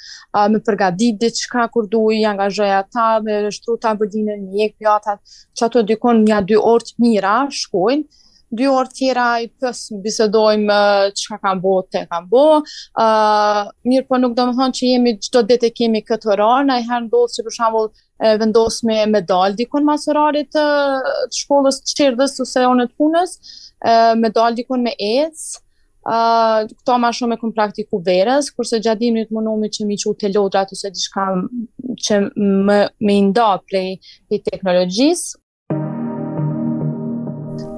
me 0.53 0.59
përgatit 0.67 1.19
diçka 1.23 1.67
kur 1.75 1.87
duhet, 1.93 2.19
i 2.21 2.27
angazhoj 2.33 2.71
ata 2.81 3.07
me 3.27 3.37
shtruta 3.57 3.95
për 4.01 4.11
dinën 4.15 4.43
mjek, 4.49 4.75
pjatat, 4.81 5.21
çato 5.61 5.85
dikon 5.93 6.23
një 6.27 6.43
dy 6.51 6.59
orë 6.73 6.89
të 6.89 7.03
mira 7.07 7.37
shkojnë, 7.61 8.05
dy 8.53 8.67
orë 8.69 8.91
tjera 8.97 9.25
i 9.43 9.47
pës 9.59 9.79
më 9.93 9.99
bisedojmë 10.05 10.77
që 11.17 11.25
eh, 11.25 11.25
ka 11.31 11.37
kam 11.45 11.61
bo 11.63 11.73
te 11.93 12.03
kam 12.11 12.27
bo. 12.29 12.43
Uh, 12.99 13.61
mirë 13.89 14.07
po 14.09 14.19
nuk 14.21 14.35
do 14.37 14.45
më 14.49 14.55
thonë 14.59 14.77
që 14.79 14.91
jemi 14.91 15.13
gjithë 15.17 15.43
do 15.49 15.57
kemi 15.79 16.01
këtë 16.09 16.31
orarë, 16.35 16.67
na 16.69 16.79
i 16.83 16.87
herë 16.89 17.07
ndodhë 17.07 17.37
që 17.37 17.47
për 17.47 17.57
shambull 17.57 17.89
vendosë 18.23 18.87
me 18.87 18.97
medal 19.17 19.55
dikon 19.57 19.83
mas 19.87 20.05
orarit 20.13 20.51
të 20.53 20.63
uh, 20.63 21.13
shkollës 21.43 21.81
të 21.83 21.97
qërdës 22.01 22.35
ose 22.39 22.51
seonet 22.55 22.93
punës, 22.99 23.33
uh, 23.81 24.13
medal 24.25 24.57
dikon 24.61 24.85
me 24.89 24.95
ecë, 25.09 25.61
Uh, 26.03 26.65
eh, 26.65 26.73
këto 26.81 26.95
ma 26.99 27.13
shumë 27.15 27.37
e 27.37 27.39
këmë 27.39 27.53
praktiku 27.55 28.01
verës, 28.03 28.49
kurse 28.57 28.81
gjadim 28.83 29.15
një 29.15 29.21
të 29.29 29.69
që 29.77 29.85
mi 29.87 29.95
që 30.01 30.09
u 30.09 30.11
të 30.19 30.31
lodrat 30.33 30.73
ose 30.75 30.89
diçka 30.91 31.23
që 32.09 32.17
më, 32.67 32.75
më 33.07 33.15
nda 33.29 33.45
prej, 33.71 33.93
i 34.35 34.41
teknologjisë, 34.49 35.37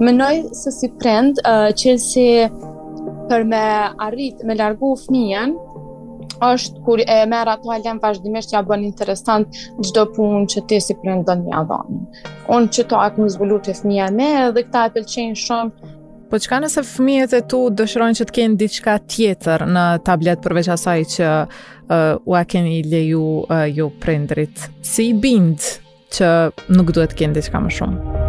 Mënoj 0.02 0.44
se 0.54 0.72
si 0.72 0.90
prend, 1.00 1.36
uh, 1.44 1.70
që 1.82 1.96
si 2.00 2.26
për 3.30 3.44
me 3.50 3.64
arrit, 4.06 4.44
me 4.46 4.56
largu 4.56 4.94
fëmijën, 5.06 5.56
është 6.46 6.82
kur 6.84 7.00
e 7.02 7.18
merë 7.32 7.54
ato 7.58 7.72
alem 7.72 8.00
vazhdimisht 8.04 8.52
ja 8.54 8.60
bënë 8.68 8.84
interesant 8.90 9.56
gjdo 9.80 10.04
punë 10.18 10.42
që 10.52 10.66
ti 10.72 10.80
si 10.84 10.96
prend 11.02 11.26
do 11.30 11.36
një 11.42 11.54
adhonë. 11.62 12.00
Unë 12.58 12.72
që 12.76 12.86
to 12.92 13.00
akë 13.02 13.24
më 13.24 13.32
zbulu 13.38 13.60
të 13.66 13.76
fëmija 13.80 14.10
me 14.18 14.30
dhe 14.56 14.66
këta 14.68 14.88
e 14.90 14.94
pëlqenë 14.98 15.40
shumë. 15.46 15.94
Po 16.30 16.40
qka 16.42 16.60
nëse 16.64 16.84
fëmijët 16.92 17.36
e 17.40 17.42
tu 17.54 17.62
dëshrojnë 17.80 18.20
që 18.20 18.28
të 18.32 18.36
kenë 18.40 18.60
diçka 18.64 18.98
tjetër 19.14 19.66
në 19.70 19.84
tablet 20.10 20.44
përveç 20.44 20.72
asaj 20.76 21.08
që 21.16 21.32
uh, 21.46 22.26
u 22.26 22.36
a 22.36 22.44
keni 22.50 22.82
leju 22.92 23.46
uh, 23.46 23.66
ju 23.72 23.90
prendrit? 24.04 24.68
Si 24.84 25.12
i 25.14 25.18
bindë 25.22 25.78
që 26.20 26.34
nuk 26.76 26.92
duhet 26.98 27.16
të 27.16 27.24
kenë 27.24 27.40
diçka 27.40 27.64
më 27.68 27.76
shumë? 27.80 28.24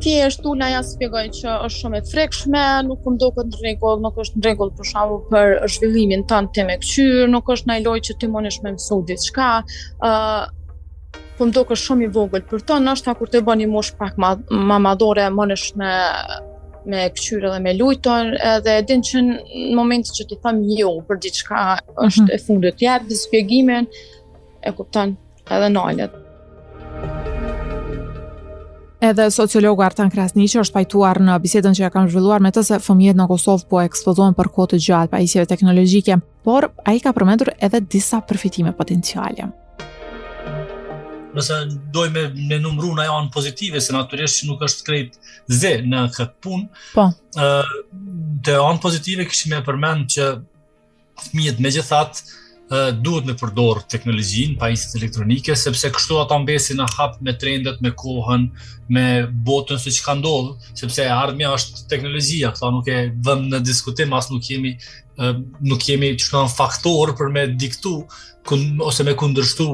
Ti 0.00 0.10
e 0.20 0.26
shtu 0.30 0.52
ja 0.72 0.78
spjegoj 0.86 1.24
që 1.34 1.54
është 1.66 1.76
shumë 1.82 1.98
e 1.98 2.02
frekshme, 2.06 2.64
nuk 2.86 3.02
më 3.06 3.14
në 3.34 3.58
rregull, 3.62 3.96
nuk 4.04 4.20
është 4.24 4.38
në 4.38 4.44
rregull 4.46 4.70
për 4.78 4.88
shavu 4.92 5.16
për 5.32 5.54
zhvillimin 5.74 6.22
të 6.30 6.38
në 6.46 6.50
teme 6.58 6.76
këqyr, 6.82 7.26
nuk 7.32 7.50
është 7.54 7.66
nga 7.70 7.76
i 7.78 7.82
loj 7.88 7.96
që 8.08 8.14
ti 8.20 8.26
po 8.30 8.36
më 8.38 8.42
nëshme 8.46 8.70
më 8.76 9.00
dhe 9.08 9.16
që 9.24 9.32
ka, 9.38 9.48
për 11.38 11.46
më 11.72 11.78
shumë 11.82 12.04
i 12.06 12.10
vogël 12.18 12.44
për 12.52 12.60
të 12.68 12.78
është 12.92 13.08
ta 13.08 13.16
kur 13.18 13.28
të 13.32 13.42
bë 13.48 13.56
një 13.58 13.66
mosh 13.72 13.90
pak 14.02 14.14
ma, 14.22 14.32
ma 14.70 14.78
madore 14.86 15.26
më 15.34 15.48
nëshme 15.52 15.90
me 16.92 17.04
këqyrë 17.18 17.50
edhe 17.50 17.58
me 17.66 17.74
lujton, 17.80 18.36
edhe 18.54 18.78
din 18.92 19.02
që 19.08 19.24
në 19.26 19.74
momenti 19.80 20.14
që 20.20 20.28
të 20.30 20.38
thëmë 20.46 20.78
jo 20.78 20.92
për 21.10 21.20
diçka, 21.26 21.64
mhm. 21.74 22.06
është 22.06 22.22
mm 22.22 22.28
-hmm. 22.28 22.34
e 22.38 22.44
fundet 22.46 22.80
jetë 22.86 23.06
dhe 23.08 23.82
e 24.62 24.70
kupton, 24.78 25.16
edhe 25.56 25.68
nalet. 25.74 26.12
No, 26.12 26.27
Edhe 29.00 29.28
sociologu 29.30 29.84
Artan 29.86 30.10
Krasniqi 30.10 30.58
është 30.58 30.74
pajtuar 30.74 31.20
në 31.22 31.36
bisedën 31.44 31.76
që 31.78 31.84
ja 31.84 31.90
kam 31.94 32.08
zhvilluar 32.10 32.42
me 32.42 32.50
të 32.50 32.64
se 32.66 32.78
fëmijët 32.82 33.14
në 33.20 33.28
Kosovë 33.30 33.68
po 33.70 33.78
ekspozohen 33.84 34.34
për 34.34 34.48
kohë 34.56 34.72
të 34.72 34.80
gjatë 34.86 35.12
pajisjeve 35.12 35.46
teknologjike, 35.52 36.16
por 36.42 36.66
ai 36.90 36.96
ka 37.04 37.12
përmendur 37.14 37.52
edhe 37.62 37.78
disa 37.86 38.18
përfitime 38.26 38.72
potenciale. 38.74 39.46
Nëse 41.36 41.60
doj 41.94 42.08
me, 42.10 42.24
me 42.50 42.58
numru 42.58 42.90
në 42.98 43.06
janë 43.06 43.30
pozitive, 43.36 43.80
se 43.84 43.94
naturisht 43.94 44.40
që 44.40 44.48
nuk 44.50 44.66
është 44.66 44.86
krejt 44.88 45.20
ze 45.60 45.76
në 45.84 46.02
këtë 46.18 46.36
punë, 46.42 46.66
po. 46.96 47.06
të 48.48 48.56
janë 48.58 48.82
pozitive 48.82 49.28
këshme 49.30 49.62
përmend 49.68 50.10
që 50.16 50.28
fëmijët 51.28 51.62
me 51.62 51.74
gjithatë 51.78 52.26
duhet 53.00 53.24
me 53.24 53.32
përdor 53.32 53.80
teknologjin, 53.88 54.56
pajisjet 54.60 54.98
elektronike 55.00 55.54
sepse 55.56 55.88
kështu 55.92 56.18
ata 56.20 56.36
mbesin 56.42 56.76
në 56.82 56.86
hap 56.98 57.14
me 57.24 57.32
trendet, 57.40 57.78
me 57.80 57.90
kohën, 57.96 58.44
me 58.92 59.06
botën 59.44 59.78
se 59.80 59.90
çka 59.92 60.14
ndodh, 60.18 60.50
sepse 60.76 61.04
ardhmja 61.08 61.54
është 61.56 61.86
teknologjia, 61.88 62.50
këta 62.52 62.70
nuk 62.74 62.88
e 62.92 62.98
vëmë 63.24 63.48
në 63.54 63.60
diskutim, 63.64 64.12
as 64.16 64.28
nuk 64.32 64.42
kemi 64.48 64.74
nuk 65.66 65.80
kemi 65.82 66.12
çfarë 66.20 66.52
faktor 66.52 67.14
për 67.18 67.30
me 67.34 67.46
diktu 67.58 68.02
ose 68.86 69.04
me 69.04 69.14
kundërshtu 69.18 69.64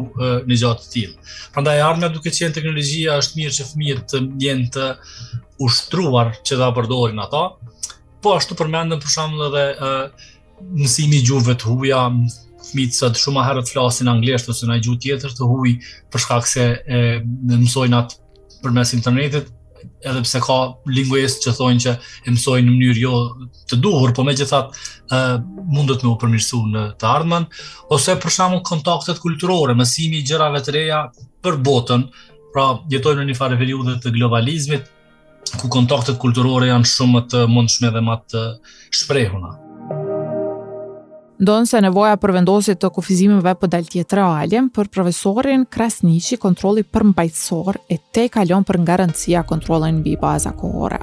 në 0.49 0.57
gjatë 0.59 0.87
të 0.87 0.93
tillë. 0.95 1.27
Prandaj 1.55 1.83
ardhmja 1.85 2.09
duke 2.15 2.33
qenë 2.33 2.55
teknologjia 2.57 3.19
është 3.23 3.39
mirë 3.43 3.57
që 3.59 3.67
fëmijët 3.71 4.07
të 4.11 4.23
jenë 4.43 4.71
të 4.75 4.89
ushtruar 5.67 6.33
që 6.47 6.59
ta 6.63 6.71
përdorin 6.75 7.21
ata. 7.23 7.43
Po 8.25 8.37
ashtu 8.39 8.57
përmendëm 8.59 9.03
për 9.05 9.15
shembull 9.15 9.51
edhe 9.51 9.93
mësimi 10.79 11.21
i 11.21 11.25
gjuhëve 11.29 11.55
të 11.61 11.69
huaja, 11.75 12.01
fëmijët 12.75 12.95
sot 12.99 13.19
shumë 13.19 13.43
herë 13.47 13.63
të 13.65 13.75
flasin 13.75 14.11
anglisht 14.11 14.49
ose 14.51 14.67
në 14.67 14.81
gjuhë 14.83 15.03
tjetër 15.07 15.35
të 15.39 15.47
huaj 15.49 15.75
për 16.13 16.23
shkak 16.25 16.49
se 16.51 16.67
e, 16.75 17.01
mësojnë 17.21 17.99
atë 17.99 18.63
përmes 18.65 18.93
internetit, 18.97 19.47
edhe 20.09 20.23
pse 20.25 20.41
ka 20.41 20.55
linguistë 20.89 21.45
që 21.47 21.55
thonë 21.59 21.83
që 21.85 21.93
e 22.29 22.33
mësojnë 22.33 22.67
në 22.67 22.75
mënyrë 22.75 23.03
jo 23.03 23.13
të 23.71 23.79
duhur, 23.85 24.15
po 24.17 24.25
me 24.25 24.35
që 24.37 24.47
mundet 25.71 26.03
me 26.05 26.11
u 26.11 26.17
përmirësu 26.21 26.63
në 26.73 26.85
të 27.01 27.09
ardhmen, 27.09 27.47
ose 27.93 28.17
për 28.21 28.33
shkakun 28.37 28.65
kontaktet 28.69 29.21
kulturore, 29.23 29.75
mësimi 29.77 30.21
i 30.23 30.25
gjërave 30.29 30.63
të 30.65 30.75
reja 30.77 31.03
për 31.45 31.61
botën, 31.67 32.07
pra 32.55 32.69
jetojnë 32.93 33.23
në 33.23 33.29
një 33.33 33.37
fare 33.39 33.59
periude 33.61 33.99
të 34.05 34.15
globalizmit, 34.17 34.89
ku 35.61 35.69
kontaktet 35.69 36.17
kulturore 36.23 36.73
janë 36.73 36.89
shumë 36.89 37.27
të 37.33 37.45
mundshme 37.53 37.93
dhe 37.97 38.03
më 38.09 38.19
të 38.33 38.47
shprehura. 38.95 39.55
Ndonë 41.35 41.67
se 41.67 41.81
nevoja 41.83 42.15
për 42.23 42.31
vendosit 42.37 42.79
të 42.79 42.89
kufizimeve 42.95 43.55
për 43.57 43.57
po 43.59 43.67
daltjet 43.73 44.13
reale, 44.15 44.61
për 44.77 44.91
profesorin 44.95 45.65
Krasnici, 45.67 46.37
kontroli 46.39 46.85
për 46.87 47.09
mbajtësor 47.09 47.81
e 47.91 47.97
te 48.15 48.29
kalon 48.31 48.63
për 48.69 48.79
nga 48.85 48.99
rëndësia 49.01 49.41
kontrolën 49.51 49.99
bi 50.05 50.13
baza 50.23 50.53
kohore. 50.55 51.01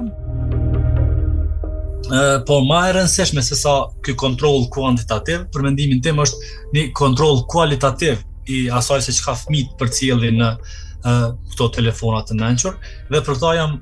Po, 2.48 2.58
ma 2.68 2.80
e 2.90 2.94
rëndësishme 2.96 3.44
se 3.44 3.56
sa 3.60 3.74
këj 4.06 4.16
kontrol 4.24 4.66
kuantitativ, 4.74 5.46
për 5.54 5.66
mendimin 5.68 6.00
tim 6.04 6.24
është 6.24 6.52
një 6.78 6.86
kontrol 6.98 7.44
kualitativ 7.52 8.24
i 8.52 8.66
asaj 8.76 9.04
se 9.06 9.14
që 9.20 9.28
ka 9.28 9.36
fmit 9.44 9.76
për 9.80 9.92
cili 10.00 10.32
në 10.40 10.54
këto 11.02 11.68
telefonat 11.76 12.32
të 12.32 12.40
nënqër, 12.40 12.76
dhe 13.12 13.22
për 13.28 13.40
ta 13.44 13.54
jam 13.60 13.78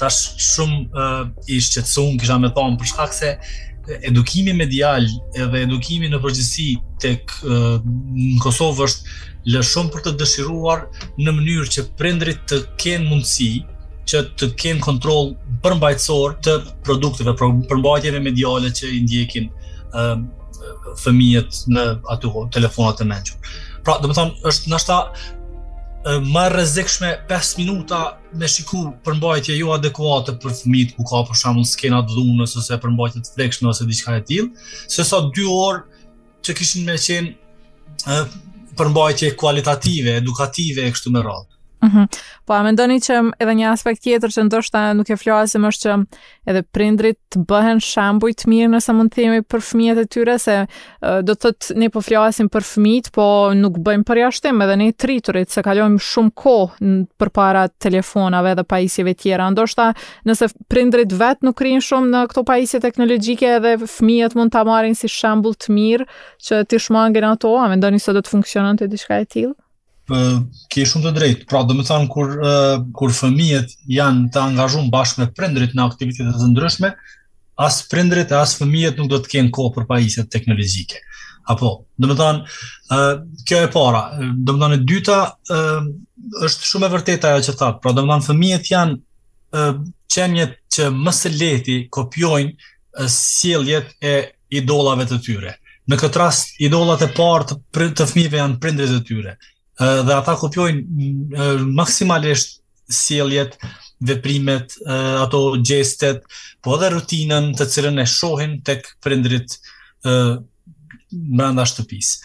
tash 0.00 0.22
shumë 0.52 1.10
i 1.56 1.60
shqetsun, 1.64 2.16
kisha 2.20 2.40
me 2.44 2.52
thonë 2.56 2.76
për 2.80 2.92
shkak 2.92 3.12
se 3.24 3.34
edukimi 3.88 4.52
medial 4.56 5.06
edhe 5.42 5.62
edukimi 5.66 6.10
në 6.10 6.20
përgjithësi 6.22 6.66
tek 7.02 7.32
uh, 7.42 7.80
në 7.82 8.38
Kosovë 8.42 8.86
është 8.86 9.52
lë 9.52 9.62
shumë 9.66 9.92
për 9.96 10.04
të 10.06 10.12
dëshiruar 10.20 10.84
në 11.18 11.34
mënyrë 11.34 11.70
që 11.76 11.84
prindrit 11.98 12.44
të 12.50 12.60
kenë 12.82 13.08
mundësi 13.10 13.50
që 14.12 14.20
të 14.38 14.50
kenë 14.58 14.82
kontroll 14.84 15.32
përmbajtësor 15.64 16.36
të 16.46 16.56
produkteve 16.86 17.34
për 17.38 17.52
përmbajtjeve 17.70 18.22
mediale 18.22 18.70
që 18.78 18.90
i 18.96 19.02
ndjekin 19.06 19.50
uh, 19.50 20.14
fëmijët 21.02 21.62
në 21.74 21.86
ato 22.12 22.46
telefonat 22.54 23.02
e 23.02 23.06
mëngjesit. 23.10 23.52
Pra, 23.86 23.96
domethënë 24.02 24.44
është 24.50 24.70
ndoshta 24.70 25.00
më 26.10 26.48
rrezikshme 26.50 27.10
5 27.30 27.56
minuta 27.58 28.18
me 28.34 28.46
shiku 28.48 28.90
përmbajtje 29.06 29.56
jo 29.56 29.70
adekuate 29.72 30.32
për 30.42 30.50
fëmijët 30.60 30.96
ku 30.96 31.04
ka 31.06 31.20
për 31.28 31.36
shembull 31.38 31.64
skena 31.68 32.00
të 32.02 32.14
dhunës 32.16 32.56
ose 32.58 32.78
përmbajtje 32.82 33.22
të 33.22 33.34
frekshme 33.36 33.68
ose 33.70 33.84
diçka 33.86 34.16
e 34.18 34.22
tillë, 34.26 34.48
sesa 34.90 35.20
2 35.38 35.46
orë 35.46 35.82
që 36.44 36.54
kishin 36.58 36.84
me 36.90 36.96
qenë 36.98 38.16
përmbajtje 38.80 39.34
kualitative, 39.38 40.16
edukative 40.24 40.86
e 40.86 40.90
kështu 40.90 41.10
me 41.14 41.22
radhë. 41.22 41.61
Mhm. 41.82 42.06
Po 42.46 42.54
a 42.54 42.60
mendoni 42.62 43.00
që 43.02 43.16
edhe 43.42 43.54
një 43.58 43.66
aspekt 43.72 44.04
tjetër 44.04 44.30
që 44.30 44.42
ndoshta 44.46 44.80
nuk 44.94 45.08
e 45.10 45.16
flasim 45.18 45.64
është 45.66 45.82
që 45.82 45.94
edhe 46.52 46.60
prindrit 46.74 47.16
të 47.34 47.40
bëhen 47.50 47.80
shambuj 47.82 48.30
të 48.38 48.50
mirë 48.52 48.68
nëse 48.76 48.94
mund 48.94 49.10
të 49.10 49.18
themi 49.22 49.40
për 49.50 49.64
fëmijët 49.68 49.98
e 49.98 50.04
tyre 50.14 50.36
se 50.42 50.54
do 51.26 51.34
të 51.34 51.40
thotë 51.42 51.76
ne 51.82 51.88
po 51.96 52.02
flasim 52.06 52.50
për 52.54 52.66
fëmijët, 52.68 53.08
po 53.16 53.24
nuk 53.58 53.80
bëjmë 53.88 54.06
përjashtim 54.12 54.62
edhe 54.62 54.76
në 54.82 54.86
triturit 55.04 55.50
se 55.50 55.64
kalojm 55.66 55.96
shumë 56.06 56.30
kohë 56.44 56.92
përpara 57.22 57.64
telefonave 57.82 58.54
dhe 58.60 58.66
pajisjeve 58.74 59.16
tjera. 59.18 59.50
Ndoshta 59.56 59.88
nëse 60.30 60.52
prindrit 60.70 61.10
vet 61.18 61.42
nuk 61.42 61.64
rinë 61.66 61.82
shumë 61.88 62.12
në 62.14 62.22
këto 62.30 62.46
pajisje 62.52 62.82
teknologjike, 62.86 63.56
edhe 63.58 63.74
fëmijët 63.96 64.38
mund 64.38 64.54
ta 64.54 64.62
marrin 64.70 64.94
si 64.94 65.10
shembull 65.10 65.58
të 65.58 65.74
mirë 65.76 66.06
që 66.46 66.62
t'i 66.70 66.78
shmangin 66.86 67.26
ato, 67.34 67.56
a 67.58 67.66
mendoni 67.74 67.98
se 68.02 68.14
do 68.16 68.22
të 68.22 68.36
funksiononte 68.36 68.90
diçka 68.94 69.18
e 69.18 69.26
tillë? 69.34 69.58
po 70.08 70.16
ke 70.72 70.84
shumë 70.88 71.08
të 71.08 71.12
drejtë. 71.18 71.46
Pra, 71.50 71.62
do 71.68 71.76
të 71.78 71.86
them 71.88 72.08
kur 72.10 72.32
uh, 72.38 72.80
kur 72.96 73.12
fëmijët 73.14 73.74
janë 73.90 74.30
të 74.34 74.42
angazhuar 74.48 74.88
bashkë 74.92 75.22
me 75.24 75.28
prindrit 75.36 75.74
në 75.78 75.86
aktivitete 75.88 76.34
të 76.38 76.50
ndryshme, 76.52 76.90
as 77.62 77.80
prindrit 77.90 78.32
as 78.34 78.56
fëmijët 78.58 78.98
nuk 78.98 79.10
do 79.12 79.20
të 79.22 79.34
kenë 79.36 79.52
kohë 79.54 79.74
për 79.76 79.88
pajisje 79.90 80.24
teknologjike. 80.34 81.02
Apo, 81.50 81.72
do 81.98 82.10
të 82.12 82.18
them, 82.18 82.42
uh, 82.96 83.22
kjo 83.48 83.64
e 83.66 83.70
para, 83.74 84.02
do 84.38 84.54
të 84.56 84.62
them 84.64 84.76
e 84.78 84.82
dyta, 84.86 85.20
uh, 85.54 85.88
është 86.48 86.68
shumë 86.70 86.88
e 86.90 86.94
vërtetë 86.96 87.32
ajo 87.32 87.46
që 87.48 87.56
thatë. 87.62 87.82
Pra, 87.84 87.94
do 87.96 88.04
të 88.06 88.12
them 88.12 88.26
fëmijët 88.26 88.72
janë 88.74 88.98
uh, 89.06 89.72
qenjet 90.12 90.58
që 90.74 90.90
më 90.98 91.14
së 91.18 91.34
lehti 91.38 91.80
kopjojnë 91.94 92.54
uh, 92.56 93.10
sjelljet 93.12 93.94
e 94.02 94.16
idolave 94.52 95.06
të 95.08 95.22
tyre. 95.24 95.56
Në 95.90 95.96
këtë 95.98 96.20
rast, 96.22 96.52
idolat 96.62 97.00
e 97.04 97.08
parë 97.16 97.50
të, 97.50 97.86
të 97.98 98.04
fëmijëve 98.08 98.38
janë 98.38 98.60
prindërit 98.62 99.00
e 99.00 99.06
tyre 99.08 99.32
dhe 99.80 100.12
ata 100.14 100.34
kopjojnë 100.38 101.68
maksimalisht 101.74 102.60
sjelljet, 102.92 103.56
veprimet, 104.02 104.74
ato 105.22 105.56
gjestet, 105.62 106.24
po 106.62 106.76
edhe 106.76 106.90
rutinën 106.96 107.52
të 107.56 107.66
cilën 107.74 108.00
e 108.02 108.08
shohin 108.08 108.58
tek 108.66 108.84
prindrit 109.02 109.56
brenda 111.08 111.64
shtëpisë. 111.68 112.18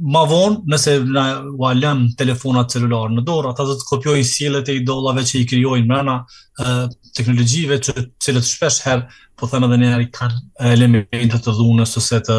Ma 0.00 0.22
vonë, 0.24 0.62
nëse 0.70 0.92
na 1.10 1.24
u 1.50 2.06
telefonat 2.16 2.70
celular 2.72 3.10
në 3.10 3.24
dorë, 3.26 3.50
ata 3.52 3.66
do 3.66 3.74
të 3.76 3.86
kopjojnë 3.90 4.26
sjelljet 4.30 4.70
e 4.70 4.76
idolave 4.80 5.24
që 5.26 5.40
i 5.42 5.48
krijojnë 5.50 5.88
brenda 5.90 6.86
teknologjive 7.16 7.80
që 7.84 7.94
cilët 8.22 8.46
shpesh 8.46 8.86
herë 8.86 9.18
po 9.38 9.48
them 9.48 9.66
edhe 9.66 9.92
i 10.00 10.08
kanë 10.14 10.72
elemente 10.72 11.42
të 11.42 11.56
dhunës 11.58 11.92
ose 11.98 12.22
të 12.24 12.38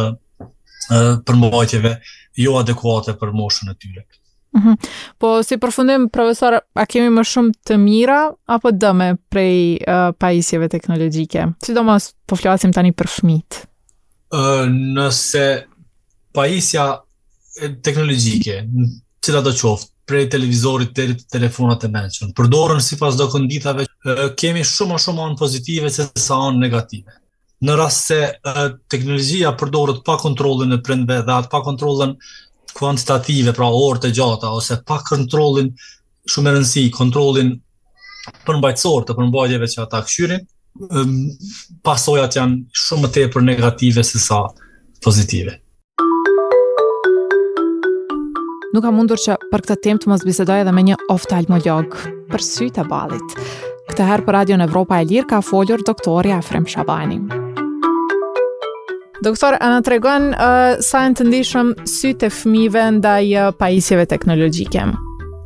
përmbajtjeve 1.27 1.93
jo 2.41 2.55
adekuate 2.59 3.13
për 3.19 3.35
moshën 3.35 3.69
e 3.69 3.75
tyre. 3.77 4.07
Mhm. 4.51 4.75
Po 5.19 5.39
si 5.47 5.55
përfundim, 5.57 6.09
profesor, 6.11 6.57
a 6.75 6.83
kemi 6.89 7.11
më 7.15 7.23
shumë 7.23 7.53
të 7.67 7.77
mira 7.79 8.17
apo 8.51 8.71
dëme 8.75 9.13
prej 9.31 9.53
uh, 9.85 10.09
pajisjeve 10.19 10.67
teknologjike? 10.73 11.45
Si 11.63 11.73
do 11.75 11.83
mos 11.87 12.09
po 12.27 12.35
flasim 12.39 12.73
tani 12.75 12.91
për 12.91 13.11
fëmit? 13.15 13.61
Uh, 14.31 14.65
nëse 14.67 15.45
pajisja 16.35 16.89
teknologjike, 17.83 18.57
që 19.23 19.35
da 19.37 19.41
të 19.47 19.53
qoftë, 19.59 19.89
prej 20.11 20.25
televizorit 20.33 20.91
deri 20.95 21.15
te 21.15 21.25
telefonat 21.37 21.85
e 21.87 21.89
mençur. 21.93 22.31
Përdorën 22.35 22.81
sipas 22.83 23.15
çdo 23.15 23.29
konditave, 23.31 23.85
kemi 24.39 24.63
shumë 24.67 24.97
më 24.97 25.01
shumë 25.05 25.25
anë 25.27 25.37
pozitive 25.39 25.91
se 25.93 26.07
sa 26.19 26.37
anë 26.49 26.59
negative. 26.63 27.13
Në 27.63 27.75
rast 27.79 28.09
se 28.09 28.17
teknologjia 28.91 29.51
përdoret 29.59 30.01
pa 30.07 30.15
kontrollin 30.19 30.75
e 30.75 30.81
prindve 30.83 31.19
dhe 31.27 31.35
atë 31.37 31.51
pa 31.51 31.61
kontrollën 31.67 32.15
kuantitative, 32.77 33.53
pra 33.55 33.67
orë 33.71 34.03
të 34.05 34.11
gjata, 34.15 34.51
ose 34.55 34.77
pa 34.87 34.99
kontrolin 35.07 35.71
shumë 36.29 36.51
e 36.51 36.55
rëndësi, 36.57 36.83
kontrolin 36.95 37.53
përmbajtësor 38.47 39.07
të 39.09 39.15
përmbajtjeve 39.17 39.69
që 39.73 39.81
ata 39.85 40.03
këshyrin, 40.05 40.45
pasojat 41.85 42.37
janë 42.37 42.83
shumë 42.85 43.09
të 43.11 43.25
e 43.25 43.31
për 43.33 43.47
negative 43.47 44.05
se 44.07 44.21
sa 44.23 44.43
pozitive. 45.03 45.57
Nuk 48.71 48.85
ka 48.87 48.93
mundur 48.95 49.19
që 49.19 49.35
për 49.51 49.65
këtë 49.67 49.81
tem 49.83 49.97
të 49.99 50.07
mos 50.13 50.21
bisedoj 50.23 50.61
edhe 50.63 50.71
me 50.71 50.85
një 50.87 50.95
oftalmolog 51.11 51.97
për 52.31 52.45
sy 52.45 52.69
të 52.71 52.85
balit. 52.87 53.35
Këtë 53.91 54.07
herë 54.07 54.27
për 54.29 54.37
Radio 54.39 54.61
në 54.61 54.69
Evropa 54.69 55.01
e 55.03 55.09
Lirë 55.11 55.27
ka 55.33 55.41
folur 55.43 55.83
doktori 55.83 56.31
Afrem 56.37 56.63
Shabani. 56.71 57.19
Shabani. 57.19 57.40
Doktor, 59.21 59.53
a 59.61 59.67
në 59.69 59.81
tregon 59.85 60.23
uh, 60.33 60.79
sa 60.81 61.03
në 61.05 61.11
të 61.19 61.25
ndishëm 61.27 61.67
sy 61.85 62.09
të 62.17 62.31
fmive 62.33 62.87
ndaj 62.95 63.27
uh, 63.37 63.49
pajisjeve 63.59 64.07
teknologjike? 64.09 64.81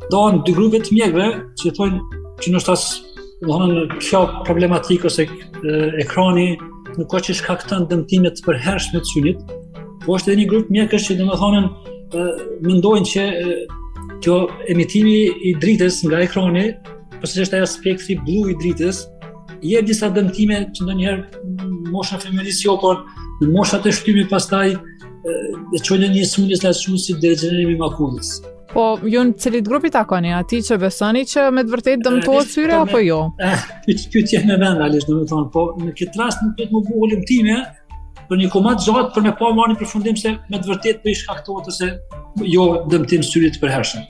Do 0.08 0.20
në 0.32 0.38
dy 0.46 0.54
grupe 0.56 0.78
të 0.80 0.94
mjekve, 0.96 1.26
që 1.60 1.72
thonë 1.76 2.20
që 2.40 2.52
në 2.54 2.62
shtas 2.64 2.84
në 3.44 3.74
kjo 4.00 4.22
problematikë 4.46 5.10
ose 5.10 5.26
ekrani 6.00 6.46
nuk 6.96 7.10
ka 7.12 7.20
që 7.26 7.36
shkaktan 7.42 7.84
dëmtimet 7.90 8.40
për 8.46 8.54
përhershme 8.56 9.02
të 9.04 9.10
synit, 9.12 9.44
po 10.06 10.16
është 10.16 10.32
edhe 10.32 10.40
një 10.40 10.48
grupë 10.54 10.74
mjekës 10.78 11.10
që 11.10 11.18
dhe 11.18 11.28
më 11.28 11.36
thonën 11.42 11.68
mendojnë 12.64 13.10
që 13.12 13.26
e, 13.42 13.58
kjo 14.24 14.38
emitimi 14.72 15.18
i 15.50 15.52
dritës 15.60 16.00
nga 16.06 16.22
ekrani, 16.24 16.64
përse 17.20 17.34
që 17.36 17.44
është 17.44 17.60
aja 17.60 17.68
spektri 17.74 18.16
blu 18.24 18.46
i 18.48 18.56
dritës, 18.62 19.02
je 19.66 19.84
disa 19.88 20.08
dëmtime 20.16 20.62
që 20.72 20.88
ndonjëherë 20.88 21.92
moshën 21.92 22.24
femenis 22.24 22.64
jo, 22.64 22.78
por 22.80 23.04
në 23.40 23.50
moshat 23.52 23.86
e 23.86 23.92
shtymi 23.92 24.22
pastaj 24.30 24.70
e 24.76 25.80
çojnë 25.84 26.08
një 26.14 26.22
smundje 26.30 26.58
të 26.62 26.70
shumë 26.80 27.00
si 27.02 27.16
degenerimi 27.20 27.74
i 27.74 27.80
makullës. 27.80 28.36
Po, 28.72 28.84
ju 29.08 29.22
në 29.24 29.36
cilit 29.40 29.64
grupi 29.66 29.90
ta 29.94 30.02
koni, 30.08 30.30
ati 30.36 30.58
që 30.64 30.76
besoni 30.82 31.24
që 31.28 31.48
me 31.54 31.62
të 31.64 31.72
vërtet 31.72 32.02
dëmtoa 32.04 32.42
syre 32.44 32.76
apo 32.82 33.00
jo? 33.00 33.18
Eh, 33.40 33.66
kjo 34.12 34.22
tje 34.26 34.42
me 34.48 34.56
vend, 34.60 34.82
alis, 34.84 35.06
në 35.08 35.18
me 35.20 35.28
thonë, 35.30 35.48
po 35.54 35.66
në 35.80 35.94
këtë 35.98 36.20
rast 36.20 36.42
në 36.44 36.52
këtë 36.58 36.74
më 36.76 36.82
buhë 36.90 37.02
olim 37.08 37.24
time, 37.28 37.58
për 38.26 38.40
një 38.40 38.50
komat 38.52 38.82
gjatë, 38.84 39.12
për 39.16 39.26
me 39.26 39.32
po 39.38 39.52
marë 39.56 39.74
një 39.74 39.80
përfundim 39.84 40.18
se 40.20 40.34
me 40.50 40.58
të 40.60 40.70
vërtet 40.72 40.92
jo 40.96 41.00
për 41.04 41.14
ishka 41.14 41.36
këto 41.40 41.60
të 41.68 41.76
se 41.76 41.90
jo 42.52 42.66
dëmtim 42.92 43.24
syrit 43.24 43.56
të 43.56 43.64
përhershën. 43.64 44.04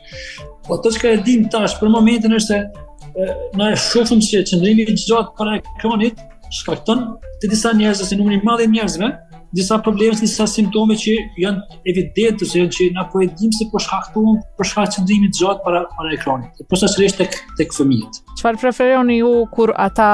Po 0.67 0.81
të 0.83 0.95
shka 0.97 1.15
e 1.17 1.21
dim 1.27 1.49
tash 1.53 1.77
për 1.81 1.93
momentin 1.95 2.35
është 2.39 2.47
se 2.47 3.29
në 3.57 3.71
e 3.73 3.79
shufëm 3.87 4.25
që 4.25 4.45
qëndrimi 4.51 4.89
gjatë 5.05 5.37
për 5.39 5.53
e 5.53 5.61
kronit, 5.83 6.25
shkakton 6.51 6.99
te 7.41 7.47
disa 7.51 7.73
njerëz 7.77 8.03
se 8.09 8.17
numri 8.17 8.37
i 8.37 8.41
madh 8.45 8.63
i 8.65 8.67
njerëzve 8.67 9.11
disa 9.53 9.79
probleme 9.79 10.17
si 10.19 10.27
simptome 10.29 10.97
që 11.03 11.15
janë 11.41 11.79
evidente 11.93 12.27
janë 12.59 12.67
që 12.77 12.89
na 12.95 13.07
po 13.11 13.23
e 13.25 13.29
dim 13.41 13.53
se 13.59 13.69
po 13.73 13.81
shkaktohen 13.83 14.39
për 14.43 14.59
po 14.59 14.67
shkak 14.71 14.91
të 14.95 15.05
ndimit 15.05 15.35
të 15.35 15.43
gjatë 15.45 15.65
para 15.65 15.83
para 15.97 16.13
ekranit 16.19 16.61
e 16.63 16.67
posa 16.71 16.89
sërish 16.93 17.17
tek 17.21 17.37
tek 17.59 17.73
fëmijët 17.77 18.21
çfarë 18.39 18.61
preferoni 18.63 19.19
ju 19.23 19.31
kur 19.57 19.73
ata 19.87 20.11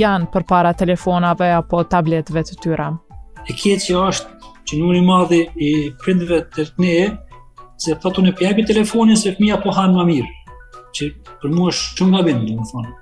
janë 0.00 0.28
përpara 0.34 0.74
telefonave 0.82 1.50
apo 1.60 1.82
tabletëve 1.94 2.44
të 2.50 2.60
tyre 2.64 2.90
e 3.48 3.52
keq 3.58 3.80
që 3.88 3.98
është 4.08 4.52
që 4.66 4.80
numri 4.82 5.00
i 5.02 5.06
madh 5.08 5.34
i 5.36 5.70
prindëve 6.02 6.44
të 6.56 6.68
ne 6.82 6.96
se 7.82 7.92
ato 7.96 8.22
në 8.22 8.32
pi 8.38 8.64
telefonin 8.66 9.16
se 9.16 9.34
fëmia 9.36 9.58
po 9.64 9.74
han 9.76 9.94
më 9.96 10.06
mirë 10.12 10.34
që 10.96 11.10
për 11.42 11.52
mua 11.52 11.68
është 11.72 11.98
shumë 11.98 12.20
gabim 12.20 12.46
domethënë 12.50 12.94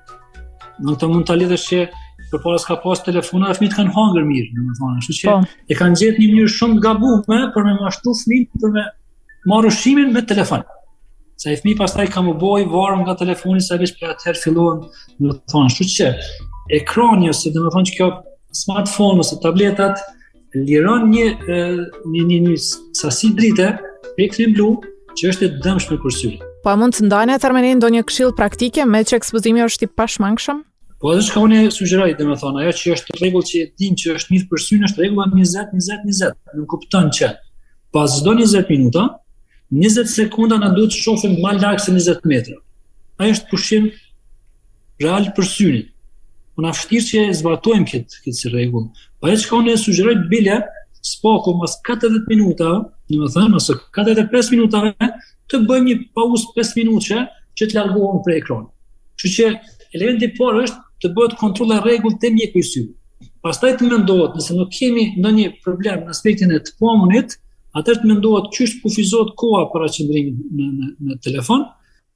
Në 0.84 0.94
të 0.98 1.06
mund 1.06 1.22
të 1.22 1.34
lidhështë 1.38 1.66
që 1.70 2.03
për 2.32 2.40
para 2.44 2.58
s'ka 2.62 2.76
pas 2.84 3.02
telefona, 3.04 3.50
fëmit 3.56 3.74
kanë 3.76 3.92
hangër 3.96 4.26
mirë, 4.28 4.52
në 4.54 4.64
më 4.68 4.76
thonë, 4.80 5.02
shu 5.06 5.16
që 5.20 5.30
po. 5.30 5.36
e 5.72 5.76
kanë 5.78 6.00
gjithë 6.00 6.20
një 6.20 6.28
mënyrë 6.32 6.54
shumë 6.54 6.80
gabume 6.84 7.38
për 7.54 7.68
me 7.68 7.74
mashtu 7.82 8.14
fëmit 8.20 8.58
për 8.62 8.72
me 8.76 8.84
marushimin 9.50 10.12
me 10.14 10.22
telefon. 10.30 10.64
Sa 11.42 11.52
i 11.52 11.58
fëmi 11.58 11.74
pas 11.80 11.92
taj 11.92 12.06
ka 12.14 12.22
më 12.24 12.36
boj, 12.40 12.66
varëm 12.72 13.02
nga 13.04 13.16
telefoni, 13.20 13.60
sa 13.66 13.78
vishë 13.80 13.98
për 14.00 14.14
atëherë 14.14 14.40
fillohen, 14.44 14.84
në 15.18 15.28
më 15.30 15.38
thonë, 15.52 15.74
shu 15.76 15.88
që 15.96 16.10
ekrani, 16.80 17.30
ose 17.34 17.50
dhe 17.52 17.64
më 17.64 17.74
thonë 17.74 17.90
që 17.90 17.96
kjo 17.98 18.08
smartphone 18.54 19.20
ose 19.24 19.38
tabletat, 19.44 20.00
liron 20.68 21.08
një, 21.10 21.26
një, 21.44 21.70
një, 22.14 22.24
një, 22.30 22.38
një 22.48 22.58
sasi 23.02 23.32
drite, 23.36 23.72
e 24.16 24.28
këtë 24.30 24.52
blu, 24.54 24.70
që 25.18 25.30
është 25.32 25.46
e 25.48 25.52
dëmshme 25.62 25.98
kërësyri. 26.02 26.38
Po 26.64 26.72
a 26.72 26.78
mund 26.80 26.96
të 26.96 27.04
ndajnë 27.06 27.34
e 27.36 27.40
termenin 27.42 27.82
do 27.82 27.90
një 27.92 28.06
këshil 28.08 28.32
praktike 28.38 28.86
me 28.88 29.02
që 29.04 29.18
ekspozimi 29.18 29.60
është 29.66 29.86
i 29.86 29.90
pashmangëshëm? 30.00 30.62
Po 31.04 31.12
edhe 31.12 31.20
që 31.26 31.32
ka 31.34 31.40
unë 31.44 31.56
e 31.60 31.64
sugjeroj, 31.70 32.12
dhe 32.16 32.24
me 32.24 32.34
thonë, 32.40 32.62
ajo 32.62 32.70
që 32.80 32.92
është 32.94 33.14
regull 33.20 33.42
që 33.44 33.58
e 33.60 33.64
tim 33.76 33.96
që 34.00 34.14
është 34.16 34.32
mirë 34.32 34.44
për 34.48 34.60
syrë, 34.66 34.86
është 34.86 35.02
regullat 35.02 35.32
20-20-20, 35.36 36.30
në 36.32 36.60
në 36.62 36.62
kuptën 36.72 37.10
që 37.18 37.26
pas 37.92 38.14
zdo 38.22 38.32
20 38.38 38.70
minuta, 38.72 39.02
20 39.76 40.08
sekunda 40.08 40.56
në 40.62 40.70
duhet 40.78 40.96
shofën 40.96 41.34
ma 41.44 41.50
lakë 41.58 41.82
se 41.84 41.92
20 41.92 42.30
metra. 42.32 42.56
Ajo 43.20 43.34
është 43.36 43.50
përshim 43.50 43.88
real 45.04 45.28
për 45.36 45.48
syrë. 45.50 45.82
Po 46.56 46.64
afshtirë 46.72 47.06
që 47.10 47.20
e 47.26 47.36
zbatojmë 47.42 47.88
këtë, 47.92 48.22
këtë 48.24 48.38
si 48.40 48.54
regull. 48.54 48.86
Po 49.20 49.28
edhe 49.28 49.42
që 49.42 49.50
ka 49.52 49.58
unë 49.60 49.74
e 49.74 49.82
sugjeroj 49.84 50.14
bile, 50.32 50.56
s'po 51.04 51.34
mas 51.60 51.76
40 51.84 52.24
minuta, 52.32 52.70
në 53.12 53.20
me 53.26 53.28
thonë, 53.34 53.52
masë 53.58 53.76
45 54.00 54.54
minutave, 54.56 54.94
të 55.52 55.60
bëjmë 55.68 55.86
një 55.90 55.98
paus 56.16 56.48
5 56.56 56.72
minuta 56.80 57.26
që 57.60 57.68
të 57.68 57.76
largohon 57.76 58.24
për 58.24 58.38
ekron. 58.40 58.64
Që 59.20 59.34
që 59.36 59.50
elementi 60.00 60.32
por 60.40 60.56
është 60.64 60.80
të 61.04 61.12
bëhet 61.12 61.36
kontrola 61.38 61.82
rregull 61.84 62.16
të 62.22 62.30
mjeku 62.34 62.60
i 62.60 62.66
syve. 62.66 62.92
Pastaj 63.44 63.74
të 63.78 63.90
mendohet 63.92 64.36
nëse 64.38 64.54
nuk 64.56 64.70
kemi 64.72 65.06
ndonjë 65.20 65.50
problem 65.64 66.06
në 66.06 66.14
aspektin 66.14 66.52
e 66.56 66.60
të 66.64 66.76
pamunit, 66.80 67.36
atëherë 67.76 68.02
të 68.04 68.08
mendohet 68.10 68.48
çysh 68.56 68.78
kufizohet 68.82 69.34
koha 69.40 69.66
për 69.72 69.84
qendrim 69.98 70.30
në, 70.40 70.68
në 70.76 71.08
në 71.12 71.18
telefon. 71.26 71.66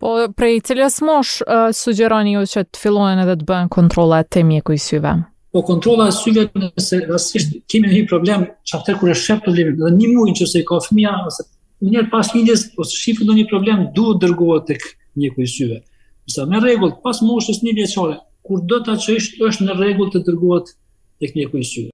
Po 0.00 0.12
prej 0.38 0.60
cilës 0.68 1.00
mosh 1.04 1.40
uh, 1.42 1.68
sugjeroni 1.74 2.36
ju 2.36 2.44
që 2.52 2.62
të 2.70 2.80
fillojnë 2.84 3.26
edhe 3.26 3.34
të 3.40 3.48
bëhen 3.48 3.68
kontrola 3.74 4.22
të 4.24 4.44
mjeku 4.48 4.76
i 4.76 4.80
syve? 4.80 5.12
Po 5.52 5.62
kontrola 5.66 6.06
e 6.08 6.14
syve 6.14 6.46
nëse 6.60 7.02
rastisht 7.10 7.58
kemi 7.72 7.90
një 7.90 8.04
problem 8.08 8.46
çaftë 8.68 8.94
kur 9.02 9.12
e 9.12 9.16
shep 9.18 9.42
problemi, 9.44 9.74
dhe 9.80 9.92
një 9.98 10.14
muaj 10.14 10.36
nëse 10.38 10.64
ka 10.68 10.80
fëmia 10.86 11.16
ose 11.28 11.44
një 11.88 11.94
herë 12.00 12.10
pas 12.14 12.30
lindjes 12.36 12.68
ose 12.82 12.94
shifë 13.02 13.26
ndonjë 13.26 13.48
problem 13.52 13.84
duhet 13.96 14.22
dërgohet 14.24 14.68
tek 14.70 14.86
mjeku 15.18 15.44
i 15.44 15.50
syve. 15.50 15.82
Sa 16.28 16.44
me 16.46 16.60
rregull, 16.60 16.92
pas 17.02 17.18
moshës 17.24 17.62
një 17.64 17.74
vjeçore, 17.80 18.18
kur 18.48 18.64
do 18.64 18.80
ta 18.80 18.94
ishtë 18.96 19.44
është 19.44 19.64
në 19.68 19.74
rregull 19.78 20.08
të 20.12 20.22
dërgohet 20.24 20.72
tek 21.20 21.36
i 21.36 21.44
kuizë. 21.52 21.86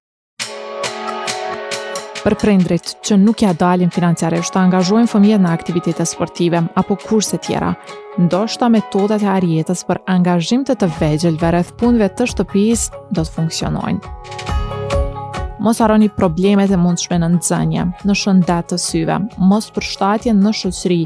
Për 2.24 2.34
prindrit 2.40 2.86
që 3.04 3.18
nuk 3.20 3.42
ja 3.44 3.50
dalin 3.60 3.90
financiare 3.92 4.38
është 4.40 4.54
të 4.54 4.60
angazhojnë 4.60 5.10
fëmijet 5.12 5.42
në 5.44 5.50
aktivitetet 5.52 6.08
sportive 6.08 6.60
apo 6.80 6.96
kurse 7.02 7.36
tjera, 7.44 7.72
ndoshta 8.22 8.70
metodat 8.72 9.26
e 9.26 9.28
arjetës 9.34 9.82
për 9.88 10.00
angazhim 10.14 10.62
të 10.64 10.78
të 10.80 10.88
vegjel 11.02 11.36
vë 11.42 11.50
rrëth 11.52 11.74
punve 11.82 12.08
të 12.16 12.30
shtëpijis 12.32 12.86
do 13.16 13.20
të 13.26 13.34
funksionojnë. 13.34 14.14
Mos 15.64 15.82
aroni 15.84 16.08
problemet 16.12 16.70
e 16.74 16.80
mundshme 16.80 17.18
në 17.22 17.28
nëzënje, 17.34 17.84
në 18.08 18.16
shëndet 18.22 18.70
të 18.72 18.78
syve, 18.86 19.18
mos 19.50 19.68
për 19.76 19.88
shtatje 19.90 20.36
në 20.38 20.54
shëtsri 20.60 21.02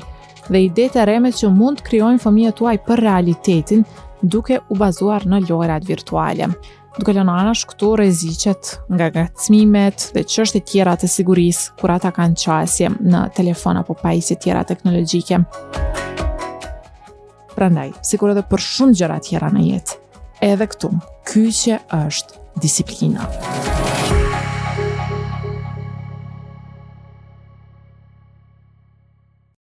dhe 0.48 0.60
ide 0.68 0.86
të 0.94 1.02
reme 1.10 1.32
që 1.34 1.50
mund 1.58 1.80
të 1.80 1.88
kryojnë 1.90 2.22
fëmijet 2.22 2.62
uaj 2.64 2.78
për 2.86 3.04
realitetin 3.08 3.82
duke 4.22 4.58
u 4.68 4.76
bazuar 4.76 5.24
në 5.26 5.42
lojrat 5.48 5.86
virtuale. 5.86 6.50
Duke 6.98 7.14
lënë 7.14 7.30
anash 7.42 7.62
këtu 7.70 7.92
rreziqet 8.00 8.72
nga 8.90 9.10
ngacmimet 9.14 10.08
dhe 10.16 10.24
çështjet 10.24 10.66
tjera 10.66 10.96
të 10.98 11.10
sigurisë 11.12 11.76
kur 11.80 11.92
ata 11.94 12.10
kanë 12.16 12.38
çajsi 12.42 12.88
në 12.98 13.22
telefon 13.36 13.78
apo 13.82 13.94
pajisje 14.00 14.38
tjera 14.42 14.64
teknologjike. 14.66 15.38
Prandaj, 17.54 17.92
sikur 18.06 18.34
edhe 18.34 18.44
për 18.50 18.62
shumë 18.64 18.98
gjëra 19.00 19.16
tjera 19.26 19.48
në 19.54 19.64
jetë, 19.70 19.96
edhe 20.52 20.68
këtu, 20.74 20.92
kyçja 21.26 21.80
është 22.04 22.38
disiplina. 22.62 23.26